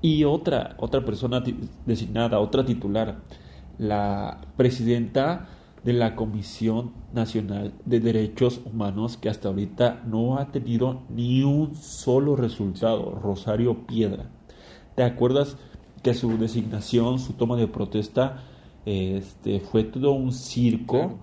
Y 0.00 0.24
otra, 0.24 0.74
otra 0.78 1.04
persona 1.04 1.42
designada, 1.86 2.40
otra 2.40 2.64
titular, 2.64 3.20
la 3.78 4.40
presidenta 4.56 5.48
de 5.84 5.92
la 5.92 6.16
Comisión 6.16 6.92
Nacional 7.12 7.74
de 7.84 8.00
Derechos 8.00 8.60
Humanos 8.64 9.16
que 9.18 9.28
hasta 9.28 9.48
ahorita 9.48 10.02
no 10.06 10.38
ha 10.38 10.50
tenido 10.50 11.02
ni 11.10 11.42
un 11.42 11.74
solo 11.74 12.36
resultado, 12.36 13.18
Rosario 13.22 13.86
Piedra. 13.86 14.30
¿Te 14.94 15.02
acuerdas 15.02 15.56
que 16.02 16.14
su 16.14 16.38
designación, 16.38 17.18
su 17.18 17.34
toma 17.34 17.56
de 17.56 17.68
protesta, 17.68 18.42
este, 18.86 19.60
fue 19.60 19.84
todo 19.84 20.12
un 20.12 20.32
circo, 20.32 21.18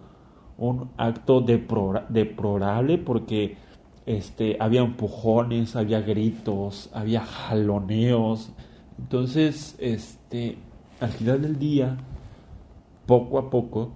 un 0.57 0.91
acto 0.97 1.41
deplorable 1.41 2.97
porque 2.97 3.57
este, 4.05 4.57
había 4.59 4.81
empujones, 4.81 5.75
había 5.75 6.01
gritos, 6.01 6.89
había 6.93 7.21
jaloneos. 7.21 8.51
Entonces, 8.99 9.75
este, 9.79 10.57
al 10.99 11.09
final 11.09 11.41
del 11.41 11.59
día, 11.59 11.97
poco 13.05 13.39
a 13.39 13.49
poco, 13.49 13.93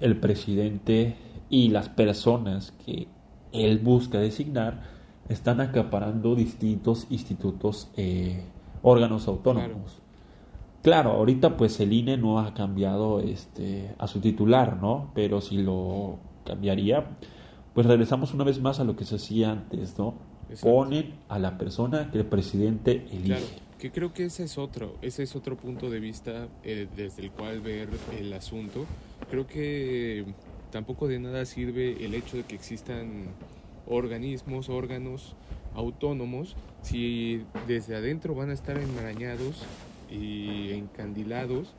el 0.00 0.18
presidente 0.18 1.16
y 1.48 1.68
las 1.68 1.88
personas 1.88 2.72
que 2.84 3.08
él 3.52 3.78
busca 3.78 4.18
designar 4.18 4.82
están 5.28 5.60
acaparando 5.60 6.34
distintos 6.34 7.06
institutos, 7.10 7.90
eh, 7.96 8.44
órganos 8.82 9.26
autónomos. 9.28 10.00
Claro. 10.82 11.12
ahorita 11.12 11.56
pues 11.56 11.80
el 11.80 11.92
INE 11.92 12.16
no 12.16 12.38
ha 12.38 12.54
cambiado 12.54 13.18
este, 13.18 13.92
a 13.98 14.06
su 14.06 14.20
titular, 14.20 14.80
¿no? 14.80 15.10
Pero 15.14 15.40
si 15.40 15.58
lo 15.58 16.20
cambiaría, 16.44 17.18
pues 17.74 17.88
regresamos 17.88 18.32
una 18.32 18.44
vez 18.44 18.60
más 18.60 18.78
a 18.78 18.84
lo 18.84 18.94
que 18.94 19.04
se 19.04 19.16
hacía 19.16 19.50
antes, 19.50 19.98
¿no? 19.98 20.14
Ponen 20.62 21.14
a 21.28 21.40
la 21.40 21.58
persona 21.58 22.08
que 22.12 22.18
el 22.18 22.26
presidente 22.26 23.04
elige. 23.10 23.42
que 23.80 23.90
creo 23.90 24.12
que 24.12 24.26
ese 24.26 24.44
es 24.44 24.58
otro, 24.58 24.94
ese 25.02 25.24
es 25.24 25.34
otro 25.34 25.56
punto 25.56 25.90
de 25.90 25.98
vista 25.98 26.46
eh, 26.62 26.86
desde 26.94 27.22
el 27.22 27.32
cual 27.32 27.60
ver 27.60 27.88
el 28.16 28.32
asunto 28.32 28.86
creo 29.30 29.46
que 29.46 30.24
tampoco 30.70 31.08
de 31.08 31.18
nada 31.18 31.44
sirve 31.44 32.04
el 32.04 32.14
hecho 32.14 32.36
de 32.36 32.44
que 32.44 32.54
existan 32.54 33.24
organismos, 33.86 34.68
órganos 34.68 35.34
autónomos, 35.74 36.56
si 36.82 37.42
desde 37.66 37.96
adentro 37.96 38.34
van 38.34 38.50
a 38.50 38.54
estar 38.54 38.78
enmarañados 38.78 39.64
y 40.10 40.72
encandilados 40.72 41.74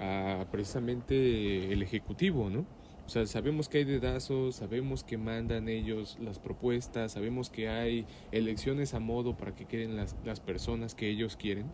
a 0.00 0.46
precisamente 0.50 1.72
el 1.72 1.82
Ejecutivo, 1.82 2.50
¿no? 2.50 2.64
O 3.06 3.10
sea, 3.10 3.26
sabemos 3.26 3.70
que 3.70 3.78
hay 3.78 3.84
dedazos, 3.84 4.56
sabemos 4.56 5.02
que 5.02 5.16
mandan 5.16 5.68
ellos 5.68 6.18
las 6.20 6.38
propuestas, 6.38 7.12
sabemos 7.12 7.48
que 7.48 7.70
hay 7.70 8.04
elecciones 8.32 8.92
a 8.92 9.00
modo 9.00 9.34
para 9.34 9.54
que 9.54 9.64
queden 9.64 9.96
las, 9.96 10.14
las 10.26 10.40
personas 10.40 10.94
que 10.94 11.08
ellos 11.08 11.36
quieren, 11.36 11.70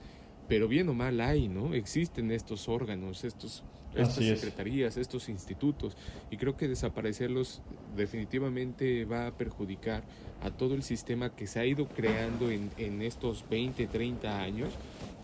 pero 0.48 0.68
bien 0.68 0.88
o 0.88 0.94
mal 0.94 1.20
hay, 1.20 1.48
¿no? 1.48 1.74
Existen 1.74 2.30
estos 2.30 2.68
órganos, 2.68 3.24
estos, 3.24 3.62
estas 3.94 4.24
secretarías, 4.24 4.96
estos 4.96 5.28
institutos, 5.28 5.96
y 6.30 6.36
creo 6.36 6.56
que 6.56 6.68
desaparecerlos 6.68 7.62
definitivamente 7.96 9.04
va 9.04 9.28
a 9.28 9.36
perjudicar 9.36 10.02
a 10.42 10.50
todo 10.50 10.74
el 10.74 10.82
sistema 10.82 11.34
que 11.34 11.46
se 11.46 11.60
ha 11.60 11.66
ido 11.66 11.86
creando 11.86 12.50
en, 12.50 12.70
en 12.78 13.02
estos 13.02 13.44
20, 13.48 13.86
30 13.86 14.40
años, 14.40 14.74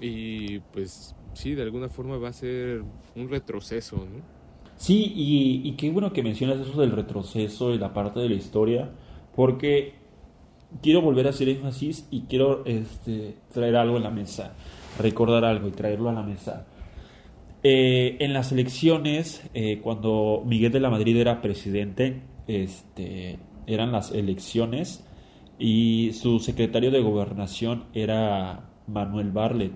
y 0.01 0.61
pues 0.73 1.15
sí, 1.35 1.55
de 1.55 1.63
alguna 1.63 1.89
forma 1.89 2.17
va 2.17 2.29
a 2.29 2.33
ser 2.33 2.83
un 3.15 3.29
retroceso, 3.29 3.97
¿no? 3.97 4.41
Sí, 4.81 5.13
y, 5.15 5.73
qué 5.73 5.91
bueno 5.91 6.11
que 6.11 6.23
mencionas 6.23 6.59
eso 6.59 6.81
del 6.81 6.93
retroceso 6.93 7.75
y 7.75 7.79
la 7.79 7.93
parte 7.93 8.19
de 8.19 8.31
la 8.31 8.35
historia, 8.35 8.91
porque 9.37 9.93
quiero 10.81 11.03
volver 11.03 11.27
a 11.27 11.31
hacer 11.31 11.51
énfasis 11.51 12.09
y 12.11 12.23
quiero 12.23 12.65
este, 12.65 13.35
traer 13.53 13.77
algo 13.77 13.99
en 13.99 14.05
la 14.05 14.11
mesa, 14.11 14.55
recordar 14.99 15.45
algo 15.45 15.69
y 15.69 15.73
traerlo 15.73 16.11
a 16.11 16.13
la 16.13 16.23
mesa. 16.23 16.67
Eh, 17.63 18.17
en 18.21 18.33
las 18.33 18.53
elecciones, 18.53 19.43
eh, 19.53 19.81
cuando 19.83 20.43
Miguel 20.47 20.73
de 20.73 20.81
la 20.81 20.91
Madrid 20.91 21.17
era 21.17 21.43
presidente, 21.43 22.23
este, 22.47 23.39
eran 23.67 23.93
las 23.93 24.13
elecciones 24.13 25.05
y 25.59 26.13
su 26.15 26.39
secretario 26.39 26.91
de 26.91 27.01
gobernación 27.01 27.85
era 27.93 28.71
Manuel 28.87 29.31
Barlet. 29.31 29.73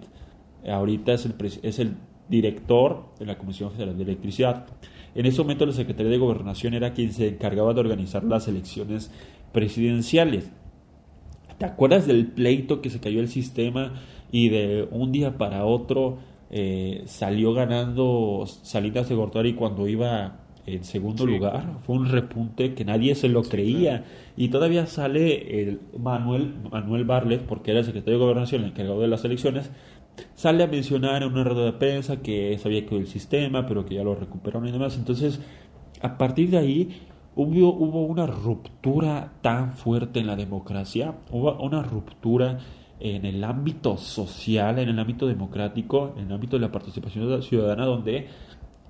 Ahorita 0.67 1.13
es 1.13 1.27
el, 1.27 1.35
es 1.63 1.79
el 1.79 1.97
director 2.29 3.11
de 3.19 3.27
la 3.27 3.37
Comisión 3.37 3.71
Federal 3.71 3.97
de 3.97 4.05
Electricidad. 4.05 4.67
En 5.15 5.27
ese 5.27 5.43
momento 5.43 5.67
la 5.67 5.73
Secretaría 5.73 6.11
de 6.11 6.19
Gobernación 6.19 6.75
era 6.75 6.95
quien 6.95 7.13
se 7.13 7.29
encargaba 7.29 7.75
de 7.75 7.81
organizar 7.81 8.25
las 8.25 8.49
elecciones 8.49 9.11
presidenciales. 9.53 10.51
¿Te 11.59 11.67
acuerdas 11.67 12.07
del 12.07 12.27
pleito 12.27 12.81
que 12.81 12.91
se 12.91 12.99
cayó 12.99 13.21
el 13.21 13.29
sistema 13.29 13.93
y 14.35 14.49
de 14.49 14.89
un 14.91 15.13
día 15.13 15.39
para 15.39 15.65
otro 15.65 16.19
eh, 16.51 17.05
salió 17.07 17.55
ganando 17.55 18.43
Salinas 18.47 19.09
de 19.09 19.15
Gortari 19.15 19.55
cuando 19.55 19.87
iba 19.87 20.41
en 20.67 20.83
segundo 20.83 21.25
lugar? 21.25 21.79
Fue 21.87 21.95
un 21.95 22.09
repunte 22.09 22.75
que 22.75 22.85
nadie 22.85 23.15
se 23.15 23.29
lo 23.29 23.45
creía. 23.45 24.03
Y 24.37 24.49
todavía 24.49 24.87
sale 24.87 25.61
el 25.61 25.83
Manuel, 25.97 26.53
Manuel 26.69 27.05
Barlet, 27.05 27.43
porque 27.43 27.71
era 27.71 27.79
el 27.79 27.87
secretario 27.87 28.19
de 28.19 28.25
Gobernación, 28.25 28.65
el 28.65 28.71
encargado 28.71 29.03
de 29.03 29.07
las 29.07 29.25
elecciones, 29.25 29.71
sale 30.35 30.65
a 30.65 30.67
mencionar 30.67 31.23
en 31.23 31.31
una 31.31 31.45
rueda 31.45 31.67
de 31.67 31.73
prensa 31.75 32.21
que 32.21 32.59
sabía 32.59 32.85
que 32.87 32.97
el 32.97 33.07
sistema, 33.07 33.67
pero 33.67 33.87
que 33.87 33.95
ya 33.95 34.03
lo 34.03 34.17
recuperaron 34.17 34.67
y 34.67 34.73
demás. 34.73 34.97
Entonces, 34.97 35.39
a 36.03 36.19
partir 36.19 36.51
de 36.51 36.59
ahí 36.59 37.03
hubo, 37.37 37.69
hubo 37.69 38.05
una 38.05 38.27
ruptura 38.27 39.35
tan 39.43 39.75
fuerte 39.75 40.19
en 40.19 40.27
la 40.27 40.35
democracia, 40.35 41.15
hubo 41.31 41.57
una 41.63 41.85
ruptura 41.85 42.59
en 43.05 43.27
el 43.27 43.45
ámbito 43.45 43.99
social, 43.99 44.79
en 44.79 44.89
el 44.89 44.99
ámbito 44.99 45.27
democrático, 45.27 46.15
en 46.17 46.29
el 46.29 46.33
ámbito 46.33 46.57
de 46.57 46.63
la 46.63 46.73
participación 46.73 47.43
ciudadana, 47.43 47.85
donde 47.85 48.29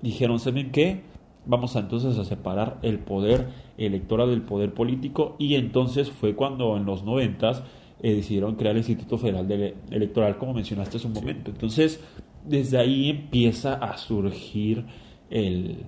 dijeron, 0.01 0.39
¿saben 0.39 0.71
qué? 0.71 1.01
Vamos 1.45 1.75
a 1.75 1.79
entonces 1.79 2.17
a 2.17 2.23
separar 2.23 2.79
el 2.81 2.99
poder 2.99 3.49
electoral 3.77 4.29
del 4.29 4.41
poder 4.41 4.73
político 4.73 5.35
y 5.37 5.55
entonces 5.55 6.09
fue 6.09 6.33
cuando 6.33 6.77
en 6.77 6.85
los 6.85 7.03
noventas 7.03 7.61
eh, 8.01 8.15
decidieron 8.15 8.55
crear 8.55 8.71
el 8.75 8.79
Instituto 8.79 9.17
Federal 9.17 9.51
Electoral, 9.91 10.37
como 10.37 10.53
mencionaste 10.53 10.95
hace 10.95 11.07
un 11.07 11.13
momento. 11.13 11.51
Entonces, 11.51 12.01
desde 12.45 12.77
ahí 12.77 13.09
empieza 13.09 13.73
a 13.73 13.97
surgir 13.97 14.85
el, 15.29 15.83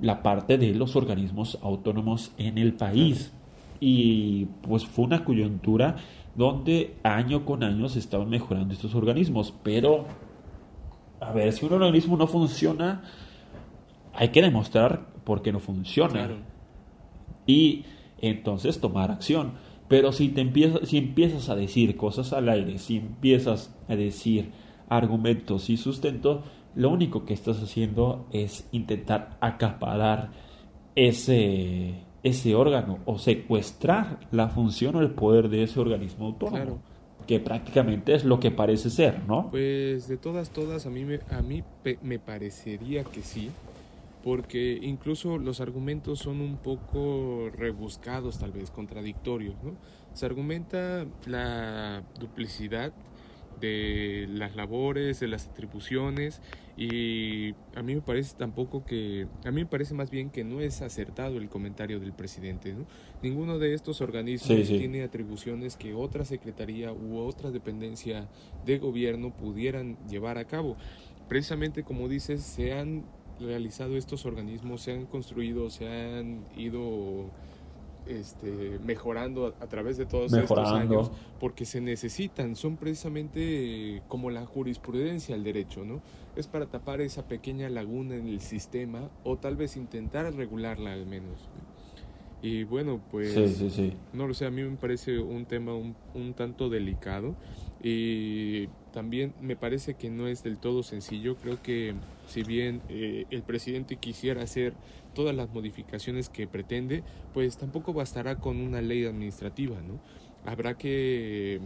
la 0.00 0.22
parte 0.22 0.56
de 0.56 0.74
los 0.74 0.96
organismos 0.96 1.58
autónomos 1.60 2.32
en 2.38 2.56
el 2.56 2.72
país. 2.72 3.34
Y 3.80 4.46
pues 4.62 4.86
fue 4.86 5.04
una 5.04 5.24
coyuntura 5.24 5.96
donde 6.34 6.96
año 7.02 7.44
con 7.44 7.62
año 7.62 7.88
se 7.88 7.98
estaban 7.98 8.30
mejorando 8.30 8.72
estos 8.74 8.94
organismos. 8.94 9.54
Pero, 9.62 10.06
a 11.20 11.32
ver, 11.32 11.52
si 11.52 11.66
un 11.66 11.74
organismo 11.74 12.16
no 12.16 12.26
funciona, 12.26 13.02
hay 14.14 14.28
que 14.28 14.42
demostrar 14.42 15.12
por 15.24 15.42
qué 15.42 15.52
no 15.52 15.60
funciona. 15.60 16.30
Y 17.46 17.84
entonces 18.18 18.80
tomar 18.80 19.10
acción. 19.10 19.52
Pero 19.88 20.12
si, 20.12 20.28
te 20.28 20.40
empiezas, 20.40 20.88
si 20.88 20.96
empiezas 20.96 21.48
a 21.48 21.56
decir 21.56 21.96
cosas 21.96 22.32
al 22.32 22.48
aire, 22.48 22.78
si 22.78 22.96
empiezas 22.96 23.76
a 23.88 23.96
decir 23.96 24.52
argumentos 24.88 25.68
y 25.68 25.76
sustento, 25.76 26.44
lo 26.74 26.88
único 26.88 27.26
que 27.26 27.34
estás 27.34 27.62
haciendo 27.62 28.26
es 28.32 28.66
intentar 28.72 29.36
acaparar 29.40 30.30
ese, 30.94 32.04
ese 32.22 32.54
órgano 32.54 32.98
o 33.04 33.18
secuestrar 33.18 34.20
la 34.30 34.48
función 34.48 34.96
o 34.96 35.00
el 35.00 35.10
poder 35.10 35.48
de 35.48 35.64
ese 35.64 35.80
organismo 35.80 36.26
autónomo. 36.26 36.80
Que 37.26 37.38
prácticamente 37.38 38.14
es 38.14 38.24
lo 38.24 38.40
que 38.40 38.50
parece 38.50 38.90
ser, 38.90 39.22
¿no? 39.28 39.48
Pues 39.50 40.08
de 40.08 40.16
todas, 40.16 40.50
todas, 40.50 40.86
a 40.86 40.90
mí, 40.90 41.04
me, 41.04 41.20
a 41.30 41.40
mí 41.40 41.62
me 42.02 42.18
parecería 42.18 43.04
que 43.04 43.22
sí 43.22 43.50
porque 44.22 44.78
incluso 44.82 45.38
los 45.38 45.60
argumentos 45.60 46.20
son 46.20 46.40
un 46.40 46.56
poco 46.56 47.50
rebuscados, 47.56 48.38
tal 48.38 48.52
vez 48.52 48.70
contradictorios. 48.70 49.56
¿no? 49.62 49.72
Se 50.14 50.26
argumenta 50.26 51.06
la 51.26 52.02
duplicidad 52.18 52.92
de 53.60 54.26
las 54.30 54.56
labores, 54.56 55.20
de 55.20 55.28
las 55.28 55.48
atribuciones 55.48 56.40
y 56.76 57.52
a 57.74 57.82
mí 57.82 57.94
me 57.94 58.00
parece 58.00 58.34
tampoco 58.36 58.84
que, 58.84 59.26
a 59.44 59.50
mí 59.50 59.62
me 59.62 59.66
parece 59.66 59.94
más 59.94 60.10
bien 60.10 60.30
que 60.30 60.42
no 60.42 60.60
es 60.60 60.80
acertado 60.80 61.36
el 61.36 61.48
comentario 61.48 62.00
del 62.00 62.12
presidente. 62.12 62.72
¿no? 62.72 62.86
Ninguno 63.22 63.58
de 63.58 63.74
estos 63.74 64.00
organismos 64.00 64.66
tiene 64.66 65.02
atribuciones 65.02 65.76
que 65.76 65.94
otra 65.94 66.24
secretaría 66.24 66.92
u 66.92 67.18
otra 67.18 67.50
dependencia 67.50 68.28
de 68.64 68.78
gobierno 68.78 69.32
pudieran 69.34 69.98
llevar 70.08 70.38
a 70.38 70.46
cabo. 70.46 70.76
Precisamente 71.28 71.82
como 71.82 72.08
dices, 72.08 72.42
se 72.42 72.72
han 72.72 73.04
realizado 73.40 73.96
estos 73.96 74.24
organismos 74.24 74.82
se 74.82 74.92
han 74.92 75.06
construido, 75.06 75.70
se 75.70 75.88
han 75.88 76.44
ido 76.56 77.30
este, 78.06 78.78
mejorando 78.84 79.54
a, 79.60 79.66
través 79.66 79.96
de 79.96 80.06
todos 80.06 80.32
estos 80.32 80.68
años 80.72 81.10
porque 81.40 81.64
se 81.64 81.80
necesitan, 81.80 82.56
son 82.56 82.76
precisamente 82.76 84.02
como 84.08 84.30
la 84.30 84.46
jurisprudencia 84.46 85.34
al 85.34 85.44
derecho, 85.44 85.84
¿no? 85.84 86.00
Es 86.36 86.46
para 86.46 86.66
tapar 86.66 87.00
esa 87.00 87.26
pequeña 87.26 87.68
laguna 87.68 88.16
en 88.16 88.28
el 88.28 88.40
sistema 88.40 89.10
o 89.24 89.36
tal 89.36 89.56
vez 89.56 89.76
intentar 89.76 90.32
regularla 90.34 90.92
al 90.92 91.06
menos. 91.06 91.48
Y 92.42 92.64
bueno, 92.64 93.00
pues 93.10 93.36
no 94.12 94.26
lo 94.26 94.34
sé, 94.34 94.46
a 94.46 94.50
mí 94.50 94.62
me 94.62 94.76
parece 94.76 95.18
un 95.20 95.44
tema 95.46 95.74
un, 95.74 95.94
un 96.14 96.34
tanto 96.34 96.68
delicado 96.68 97.36
y 97.82 98.68
también 98.92 99.34
me 99.40 99.56
parece 99.56 99.94
que 99.94 100.10
no 100.10 100.28
es 100.28 100.44
del 100.44 100.56
todo 100.58 100.82
sencillo. 100.82 101.36
Creo 101.36 101.60
que 101.62 101.94
si 102.26 102.44
bien 102.44 102.80
eh, 102.88 103.26
el 103.30 103.42
presidente 103.42 103.96
quisiera 103.96 104.42
hacer 104.42 104.74
todas 105.14 105.34
las 105.34 105.50
modificaciones 105.50 106.28
que 106.28 106.46
pretende, 106.46 107.02
pues 107.32 107.56
tampoco 107.56 107.92
bastará 107.92 108.36
con 108.36 108.58
una 108.58 108.80
ley 108.80 109.04
administrativa, 109.04 109.80
¿no? 109.80 110.00
Habrá 110.44 110.76
que 110.76 111.60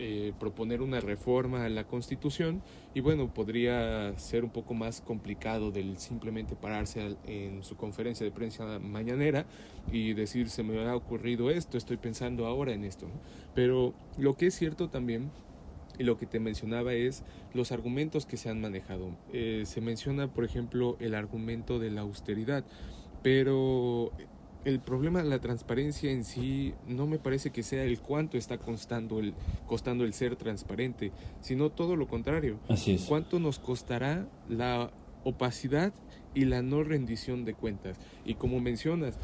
eh, 0.00 0.32
proponer 0.40 0.82
una 0.82 0.98
reforma 0.98 1.64
a 1.64 1.68
la 1.68 1.84
Constitución 1.84 2.62
y 2.94 3.00
bueno, 3.00 3.32
podría 3.32 4.12
ser 4.18 4.42
un 4.42 4.50
poco 4.50 4.74
más 4.74 5.00
complicado 5.00 5.70
del 5.70 5.98
simplemente 5.98 6.56
pararse 6.56 7.16
en 7.28 7.62
su 7.62 7.76
conferencia 7.76 8.26
de 8.26 8.32
prensa 8.32 8.80
mañanera 8.80 9.46
y 9.92 10.12
decir 10.14 10.50
se 10.50 10.64
me 10.64 10.84
ha 10.84 10.96
ocurrido 10.96 11.48
esto, 11.48 11.78
estoy 11.78 11.96
pensando 11.96 12.46
ahora 12.46 12.72
en 12.72 12.82
esto. 12.82 13.06
Pero 13.54 13.94
lo 14.18 14.36
que 14.36 14.48
es 14.48 14.56
cierto 14.56 14.88
también 14.88 15.30
y 15.98 16.04
lo 16.04 16.16
que 16.16 16.26
te 16.26 16.40
mencionaba 16.40 16.94
es 16.94 17.22
los 17.52 17.72
argumentos 17.72 18.26
que 18.26 18.36
se 18.36 18.50
han 18.50 18.60
manejado. 18.60 19.10
Eh, 19.32 19.62
se 19.66 19.80
menciona, 19.80 20.28
por 20.28 20.44
ejemplo, 20.44 20.96
el 21.00 21.14
argumento 21.14 21.78
de 21.78 21.90
la 21.90 22.02
austeridad, 22.02 22.64
pero 23.22 24.12
el 24.64 24.80
problema 24.80 25.22
de 25.22 25.28
la 25.28 25.40
transparencia 25.40 26.10
en 26.10 26.24
sí 26.24 26.74
no 26.86 27.06
me 27.06 27.18
parece 27.18 27.50
que 27.50 27.62
sea 27.62 27.84
el 27.84 28.00
cuánto 28.00 28.38
está 28.38 28.58
costando 28.58 29.18
el, 29.18 29.34
costando 29.66 30.04
el 30.04 30.14
ser 30.14 30.36
transparente, 30.36 31.12
sino 31.40 31.70
todo 31.70 31.96
lo 31.96 32.08
contrario. 32.08 32.58
Así 32.68 32.94
es. 32.94 33.04
¿Cuánto 33.04 33.38
nos 33.38 33.58
costará 33.58 34.26
la 34.48 34.90
opacidad 35.24 35.92
y 36.34 36.46
la 36.46 36.62
no 36.62 36.82
rendición 36.82 37.44
de 37.44 37.54
cuentas? 37.54 37.98
Y 38.24 38.34
como 38.34 38.60
mencionas, 38.60 39.18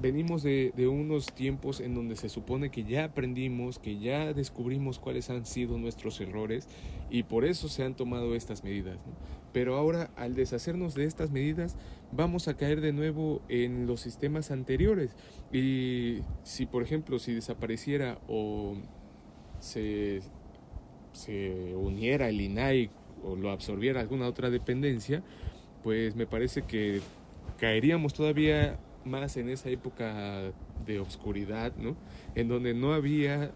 venimos 0.00 0.42
de, 0.42 0.72
unos 0.88 1.26
tiempos 1.26 1.80
en 1.80 1.94
donde 1.94 2.16
se 2.16 2.28
supone 2.28 2.70
que 2.70 2.84
ya 2.84 3.04
aprendimos, 3.04 3.78
que 3.78 3.98
ya 3.98 4.32
descubrimos 4.32 4.98
cuáles 4.98 5.30
han 5.30 5.46
sido 5.46 5.78
nuestros 5.78 6.20
errores 6.20 6.68
y 7.10 7.24
por 7.24 7.44
eso 7.44 7.68
se 7.68 7.84
han 7.84 7.94
tomado 7.94 8.34
estas 8.34 8.64
medidas. 8.64 8.98
Pero 9.52 9.76
ahora, 9.76 10.10
al 10.16 10.34
deshacernos 10.34 10.94
de 10.94 11.04
estas 11.04 11.30
medidas, 11.30 11.76
vamos 12.12 12.48
a 12.48 12.56
caer 12.56 12.80
de 12.80 12.92
nuevo 12.92 13.40
en 13.48 13.86
los 13.86 14.00
sistemas 14.00 14.50
anteriores. 14.50 15.16
Y 15.52 16.18
si, 16.42 16.66
por 16.66 16.82
ejemplo, 16.82 17.18
si 17.18 17.34
desapareciera 17.34 18.18
o 18.28 18.74
se, 19.58 20.20
se 21.12 21.74
uniera 21.74 22.28
el 22.28 22.40
INAI 22.40 22.90
o 23.24 23.36
lo 23.36 23.50
absorbiera 23.50 24.00
alguna 24.00 24.28
otra 24.28 24.50
dependencia, 24.50 25.22
pues 25.82 26.14
me 26.14 26.26
parece 26.26 26.62
que 26.62 27.00
caeríamos 27.58 28.14
todavía 28.14 28.78
más 29.08 29.36
en 29.36 29.48
esa 29.48 29.68
época 29.70 30.52
de 30.86 31.00
oscuridad, 31.00 31.72
¿no? 31.76 31.96
En 32.34 32.48
donde 32.48 32.74
no 32.74 32.94
había 32.94 33.52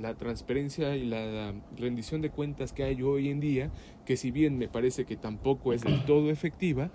la 0.00 0.14
transparencia 0.14 0.96
y 0.96 1.04
la 1.04 1.52
rendición 1.76 2.20
de 2.20 2.30
cuentas 2.30 2.72
que 2.72 2.84
hay 2.84 3.02
hoy 3.02 3.28
en 3.28 3.40
día, 3.40 3.70
que 4.06 4.16
si 4.16 4.30
bien 4.30 4.58
me 4.58 4.68
parece 4.68 5.04
que 5.04 5.16
tampoco 5.16 5.72
es 5.72 5.82
del 5.82 6.04
todo 6.04 6.30
efectiva, 6.30 6.90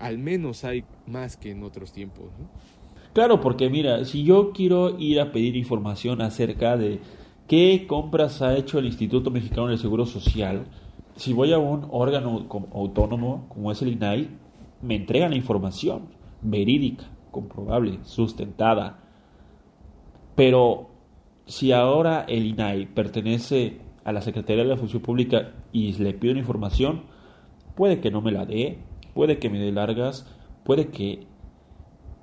al 0.00 0.18
menos 0.18 0.64
hay 0.64 0.84
más 1.06 1.36
que 1.36 1.50
en 1.50 1.62
otros 1.62 1.92
tiempos, 1.92 2.24
¿no? 2.38 2.48
Claro, 3.12 3.40
porque 3.40 3.68
mira, 3.68 4.04
si 4.06 4.24
yo 4.24 4.52
quiero 4.52 4.98
ir 4.98 5.20
a 5.20 5.32
pedir 5.32 5.54
información 5.54 6.22
acerca 6.22 6.78
de 6.78 6.98
qué 7.46 7.86
compras 7.86 8.40
ha 8.40 8.56
hecho 8.56 8.78
el 8.78 8.86
Instituto 8.86 9.30
Mexicano 9.30 9.68
del 9.68 9.78
Seguro 9.78 10.06
Social, 10.06 10.64
si 11.16 11.34
voy 11.34 11.52
a 11.52 11.58
un 11.58 11.86
órgano 11.90 12.46
autónomo 12.72 13.46
como 13.50 13.70
es 13.70 13.82
el 13.82 13.92
INAI, 13.92 14.28
me 14.80 14.96
entregan 14.96 15.30
la 15.30 15.36
información 15.36 16.06
verídica, 16.40 17.04
comprobable, 17.32 17.98
sustentada. 18.04 19.00
Pero 20.36 20.90
si 21.46 21.72
ahora 21.72 22.24
el 22.28 22.46
INAI 22.46 22.86
pertenece 22.86 23.80
a 24.04 24.12
la 24.12 24.22
Secretaría 24.22 24.62
de 24.62 24.70
la 24.70 24.76
Función 24.76 25.02
Pública 25.02 25.54
y 25.72 25.92
le 25.94 26.14
pido 26.14 26.32
una 26.32 26.40
información, 26.40 27.02
puede 27.74 28.00
que 28.00 28.12
no 28.12 28.20
me 28.20 28.30
la 28.30 28.46
dé, 28.46 28.78
puede 29.14 29.38
que 29.38 29.50
me 29.50 29.58
dé 29.58 29.72
largas, 29.72 30.26
puede 30.64 30.88
que 30.88 31.26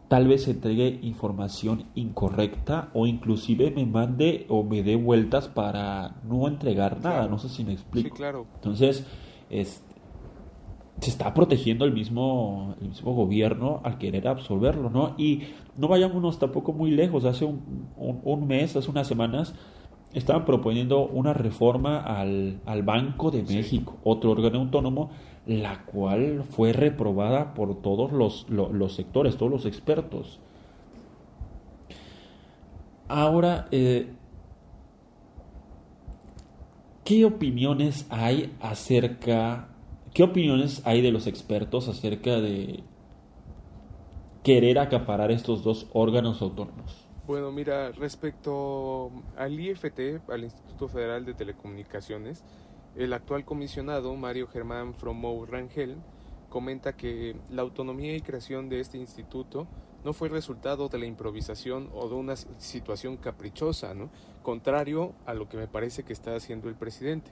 tal 0.08 0.28
vez 0.28 0.48
entregue 0.48 1.00
información 1.04 1.86
incorrecta 1.94 2.90
o 2.94 3.06
inclusive 3.06 3.72
me 3.72 3.86
mande 3.86 4.46
o 4.50 4.64
me 4.64 4.82
dé 4.82 4.96
vueltas 4.96 5.48
para 5.48 6.16
no 6.24 6.48
entregar 6.48 7.00
nada. 7.02 7.28
No 7.28 7.38
sé 7.38 7.50
si 7.50 7.64
me 7.64 7.74
explico. 7.74 8.10
Sí, 8.10 8.16
claro. 8.16 8.48
Entonces, 8.56 9.06
se 11.02 11.10
está 11.10 11.34
protegiendo 11.34 11.86
el 11.86 11.94
mismo, 11.94 12.76
el 12.82 12.90
mismo 12.90 13.14
gobierno 13.14 13.80
al 13.84 13.98
querer 13.98 14.28
absorberlo, 14.28 14.90
¿no? 14.90 15.16
Y 15.18 15.44
no 15.78 15.88
vayámonos 15.88 16.40
tampoco 16.40 16.74
muy 16.74 16.92
lejos. 16.92 17.24
Hace 17.24 17.46
un, 17.46 18.48
mes, 18.48 18.76
hace 18.76 18.92
unas 18.92 19.08
semanas, 19.08 19.56
estaban 20.14 20.44
proponiendo 20.44 21.08
una 21.08 21.34
reforma 21.34 22.00
al, 22.00 22.84
Banco 22.84 23.32
de 23.32 23.44
México, 23.44 23.98
otro 24.04 24.32
órgano 24.32 24.60
autónomo, 24.60 25.10
la 25.46 25.86
cual 25.86 26.44
fue 26.44 26.74
reprobada 26.74 27.54
por 27.54 27.82
todos 27.82 28.12
los, 28.12 28.46
los, 28.50 28.94
sectores, 28.94 29.38
todos 29.38 29.52
los 29.52 29.66
expertos. 29.66 30.40
Ahora, 33.08 33.68
eh, 33.72 34.12
¿qué 37.06 37.26
opiniones 37.26 38.06
hay 38.10 38.54
acerca, 38.62 39.69
qué 40.20 40.24
opiniones 40.24 40.82
hay 40.84 41.02
de 41.02 41.14
los 41.14 41.28
expertos 41.28 41.88
acerca 41.88 42.42
de 42.42 42.84
querer 44.44 44.78
acaparar 44.78 45.32
estos 45.32 45.64
dos 45.64 45.88
órganos 45.94 46.42
autónomos? 46.42 47.08
Bueno, 47.26 47.54
mira, 47.54 47.94
respecto 47.94 49.12
al 49.38 49.58
IFT, 49.58 50.30
al 50.30 50.44
Instituto 50.44 50.90
Federal 50.90 51.24
de 51.24 51.36
Telecomunicaciones, 51.36 52.44
el 52.98 53.14
actual 53.14 53.46
comisionado, 53.46 54.14
Mario 54.18 54.50
Germán 54.50 54.94
Fromou 54.94 55.46
Rangel, 55.46 55.96
comenta 56.50 56.98
que 56.98 57.38
la 57.50 57.62
autonomía 57.62 58.14
y 58.14 58.20
creación 58.20 58.68
de 58.68 58.82
este 58.82 58.98
instituto 58.98 59.70
no 60.04 60.12
fue 60.12 60.28
resultado 60.28 60.90
de 60.90 61.00
la 61.00 61.06
improvisación 61.06 61.90
o 61.94 62.10
de 62.10 62.16
una 62.16 62.36
situación 62.36 63.16
caprichosa, 63.16 63.94
¿no? 63.94 64.10
contrario 64.44 65.14
a 65.26 65.34
lo 65.34 65.48
que 65.48 65.56
me 65.56 65.68
parece 65.68 66.04
que 66.04 66.12
está 66.12 66.36
haciendo 66.36 66.68
el 66.68 66.76
presidente, 66.76 67.32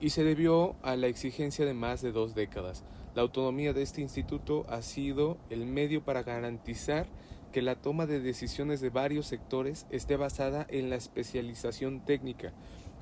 y 0.00 0.10
se 0.10 0.24
debió 0.24 0.76
a 0.82 0.96
la 0.96 1.06
exigencia 1.06 1.64
de 1.64 1.74
más 1.74 2.02
de 2.02 2.12
dos 2.12 2.34
décadas. 2.34 2.84
La 3.14 3.22
autonomía 3.22 3.72
de 3.72 3.82
este 3.82 4.02
instituto 4.02 4.66
ha 4.68 4.82
sido 4.82 5.38
el 5.48 5.64
medio 5.66 6.04
para 6.04 6.22
garantizar 6.22 7.06
que 7.52 7.62
la 7.62 7.76
toma 7.76 8.04
de 8.04 8.20
decisiones 8.20 8.80
de 8.80 8.90
varios 8.90 9.26
sectores 9.26 9.86
esté 9.90 10.16
basada 10.16 10.66
en 10.68 10.90
la 10.90 10.96
especialización 10.96 12.04
técnica, 12.04 12.52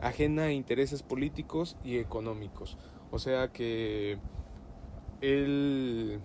ajena 0.00 0.44
a 0.44 0.52
intereses 0.52 1.02
políticos 1.02 1.76
y 1.82 1.98
económicos. 1.98 2.78
O 3.10 3.18
sea 3.18 3.48
que 3.48 4.18
él, 5.20 6.20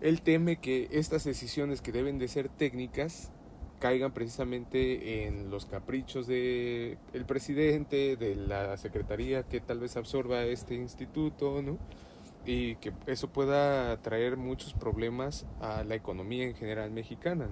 él 0.00 0.22
teme 0.22 0.56
que 0.56 0.88
estas 0.92 1.24
decisiones 1.24 1.82
que 1.82 1.92
deben 1.92 2.18
de 2.18 2.28
ser 2.28 2.48
técnicas 2.48 3.30
caigan 3.82 4.12
precisamente 4.12 5.26
en 5.26 5.50
los 5.50 5.66
caprichos 5.66 6.28
del 6.28 6.98
el 7.12 7.24
presidente, 7.26 8.16
de 8.16 8.36
la 8.36 8.76
secretaría 8.76 9.42
que 9.42 9.58
tal 9.58 9.80
vez 9.80 9.96
absorba 9.96 10.44
este 10.44 10.76
instituto, 10.76 11.60
¿no? 11.62 11.78
y 12.46 12.76
que 12.76 12.92
eso 13.06 13.26
pueda 13.28 13.96
traer 13.96 14.36
muchos 14.36 14.72
problemas 14.72 15.46
a 15.60 15.82
la 15.82 15.96
economía 15.96 16.44
en 16.44 16.54
general 16.54 16.92
mexicana. 16.92 17.48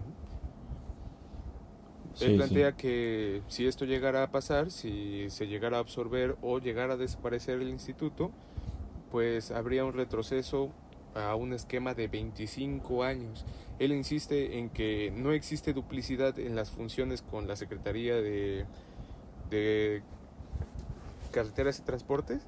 Él 2.21 2.37
plantea 2.37 2.77
que 2.77 3.43
si 3.49 3.67
esto 3.67 3.85
llegara 3.85 4.23
a 4.23 4.31
pasar, 4.31 4.71
si 4.71 5.29
se 5.31 5.49
llegara 5.49 5.79
a 5.79 5.81
absorber 5.81 6.37
o 6.43 6.61
llegara 6.61 6.95
a 6.95 6.97
desaparecer 6.97 7.61
el 7.61 7.71
instituto, 7.71 8.31
pues 9.11 9.51
habría 9.51 9.85
un 9.85 9.95
retroceso 9.95 10.71
a 11.15 11.35
un 11.35 11.53
esquema 11.53 11.95
de 11.95 12.09
25 12.09 13.03
años. 13.03 13.45
Él 13.79 13.93
insiste 13.93 14.59
en 14.59 14.71
que 14.71 15.13
no 15.15 15.33
existe 15.33 15.73
duplicidad 15.73 16.39
en 16.39 16.55
las 16.55 16.71
funciones 16.71 17.23
con 17.23 17.49
la 17.49 17.57
Secretaría 17.57 18.17
de, 18.17 18.67
de 19.51 20.03
Carreteras 21.33 21.79
y 21.79 21.83
Transportes 21.83 22.47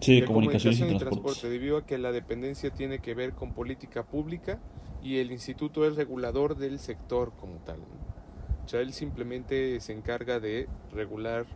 sí, 0.00 0.22
comunicaciones, 0.22 0.80
y, 0.80 0.98
transporte, 0.98 1.48
debido 1.48 1.78
a 1.78 1.86
que 1.86 1.98
la 1.98 2.12
dependencia 2.12 2.70
tiene 2.70 3.00
que 3.00 3.14
ver 3.14 3.32
con 3.32 3.52
política 3.52 4.04
pública 4.04 4.58
y 5.02 5.18
el 5.18 5.32
instituto 5.32 5.86
es 5.86 5.96
regulador 5.96 6.56
del 6.56 6.78
sector 6.78 7.32
como 7.38 7.58
tal. 7.60 7.80
O 8.64 8.68
sea, 8.68 8.80
él 8.80 8.92
simplemente 8.92 9.80
se 9.80 9.92
encarga 9.92 10.40
de 10.40 10.68
regular 10.92 11.46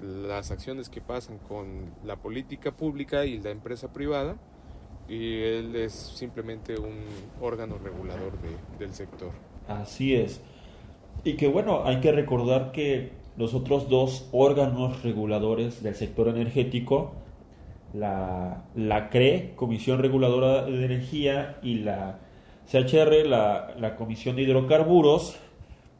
las 0.00 0.50
acciones 0.50 0.88
que 0.88 1.00
pasan 1.00 1.38
con 1.38 1.94
la 2.04 2.16
política 2.16 2.72
pública 2.72 3.24
y 3.24 3.38
la 3.38 3.50
empresa 3.50 3.92
privada 3.92 4.36
y 5.12 5.42
él 5.42 5.76
es 5.76 5.92
simplemente 5.92 6.78
un 6.78 7.00
órgano 7.40 7.76
regulador 7.78 8.32
del 8.78 8.94
sector. 8.94 9.30
Así 9.68 10.14
es. 10.14 10.40
Y 11.24 11.34
que 11.34 11.48
bueno, 11.48 11.82
hay 11.84 12.00
que 12.00 12.12
recordar 12.12 12.72
que 12.72 13.12
los 13.36 13.52
otros 13.52 13.88
dos 13.88 14.28
órganos 14.32 15.02
reguladores 15.02 15.82
del 15.82 15.94
sector 15.94 16.28
energético 16.28 17.12
la, 17.92 18.64
la 18.74 19.10
CRE, 19.10 19.52
Comisión 19.56 20.00
Reguladora 20.00 20.64
de 20.64 20.84
Energía, 20.84 21.58
y 21.62 21.76
la 21.76 22.18
CHR, 22.70 23.26
la, 23.26 23.96
Comisión 23.96 24.36
de 24.36 24.42
Hidrocarburos, 24.42 25.36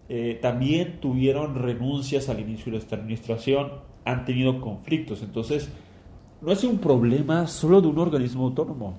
eh, 0.08 0.38
también 0.40 1.00
tuvieron 1.00 1.54
renuncias 1.54 2.28
al 2.28 2.40
inicio 2.40 2.72
de 2.72 2.78
esta 2.78 2.96
administración, 2.96 3.72
han 4.04 4.24
tenido 4.24 4.60
conflictos. 4.60 5.22
Entonces, 5.22 5.70
no 6.42 6.52
es 6.52 6.64
un 6.64 6.78
problema 6.78 7.46
solo 7.46 7.80
de 7.80 7.88
un 7.88 7.98
organismo 7.98 8.46
autónomo. 8.46 8.98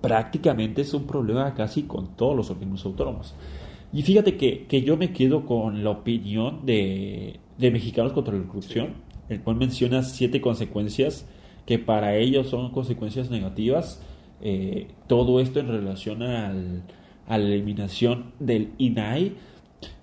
Prácticamente 0.00 0.82
es 0.82 0.94
un 0.94 1.06
problema 1.06 1.52
casi 1.54 1.82
con 1.82 2.16
todos 2.16 2.36
los 2.36 2.50
organismos 2.50 2.84
autónomos. 2.84 3.34
Y 3.92 4.02
fíjate 4.02 4.36
que, 4.36 4.82
yo 4.82 4.96
me 4.96 5.12
quedo 5.12 5.44
con 5.44 5.82
la 5.82 5.90
opinión 5.90 6.64
de, 6.64 7.40
de 7.58 7.70
Mexicanos 7.70 8.12
contra 8.12 8.34
la 8.34 8.46
Corrupción, 8.46 8.94
el 9.28 9.40
cual 9.40 9.56
menciona 9.56 10.02
siete 10.02 10.40
consecuencias 10.40 11.26
que 11.66 11.78
para 11.78 12.16
ellos 12.16 12.48
son 12.48 12.70
consecuencias 12.70 13.30
negativas. 13.30 14.00
Eh, 14.40 14.88
todo 15.08 15.40
esto 15.40 15.60
en 15.60 15.68
relación 15.68 16.22
al, 16.22 16.82
a 17.26 17.38
la 17.38 17.46
eliminación 17.46 18.32
del 18.38 18.70
INAI. 18.78 19.34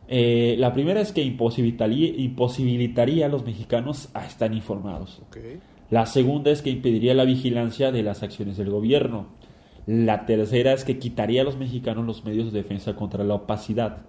Eh, 0.07 0.55
la 0.59 0.73
primera 0.73 0.99
es 0.99 1.11
que 1.11 1.23
imposibilitaría, 1.23 2.09
imposibilitaría 2.17 3.27
a 3.27 3.29
los 3.29 3.45
mexicanos 3.45 4.09
a 4.13 4.25
estar 4.25 4.53
informados. 4.53 5.21
La 5.89 6.05
segunda 6.05 6.51
es 6.51 6.61
que 6.61 6.69
impediría 6.69 7.13
la 7.13 7.25
vigilancia 7.25 7.91
de 7.91 8.03
las 8.03 8.23
acciones 8.23 8.55
del 8.57 8.69
gobierno. 8.69 9.27
La 9.85 10.25
tercera 10.25 10.71
es 10.73 10.85
que 10.85 10.97
quitaría 10.97 11.41
a 11.41 11.45
los 11.45 11.57
mexicanos 11.57 12.05
los 12.05 12.25
medios 12.25 12.51
de 12.51 12.61
defensa 12.61 12.95
contra 12.95 13.23
la 13.23 13.35
opacidad. 13.35 13.99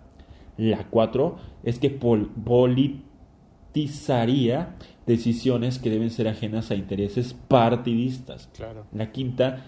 La 0.57 0.89
cuatro 0.89 1.37
es 1.65 1.79
que 1.79 1.91
politizaría 1.91 4.77
decisiones 5.07 5.79
que 5.79 5.91
deben 5.91 6.11
ser 6.11 6.29
ajenas 6.29 6.71
a 6.71 6.77
intereses 6.77 7.35
partidistas. 7.49 8.49
La 8.93 9.11
quinta 9.11 9.65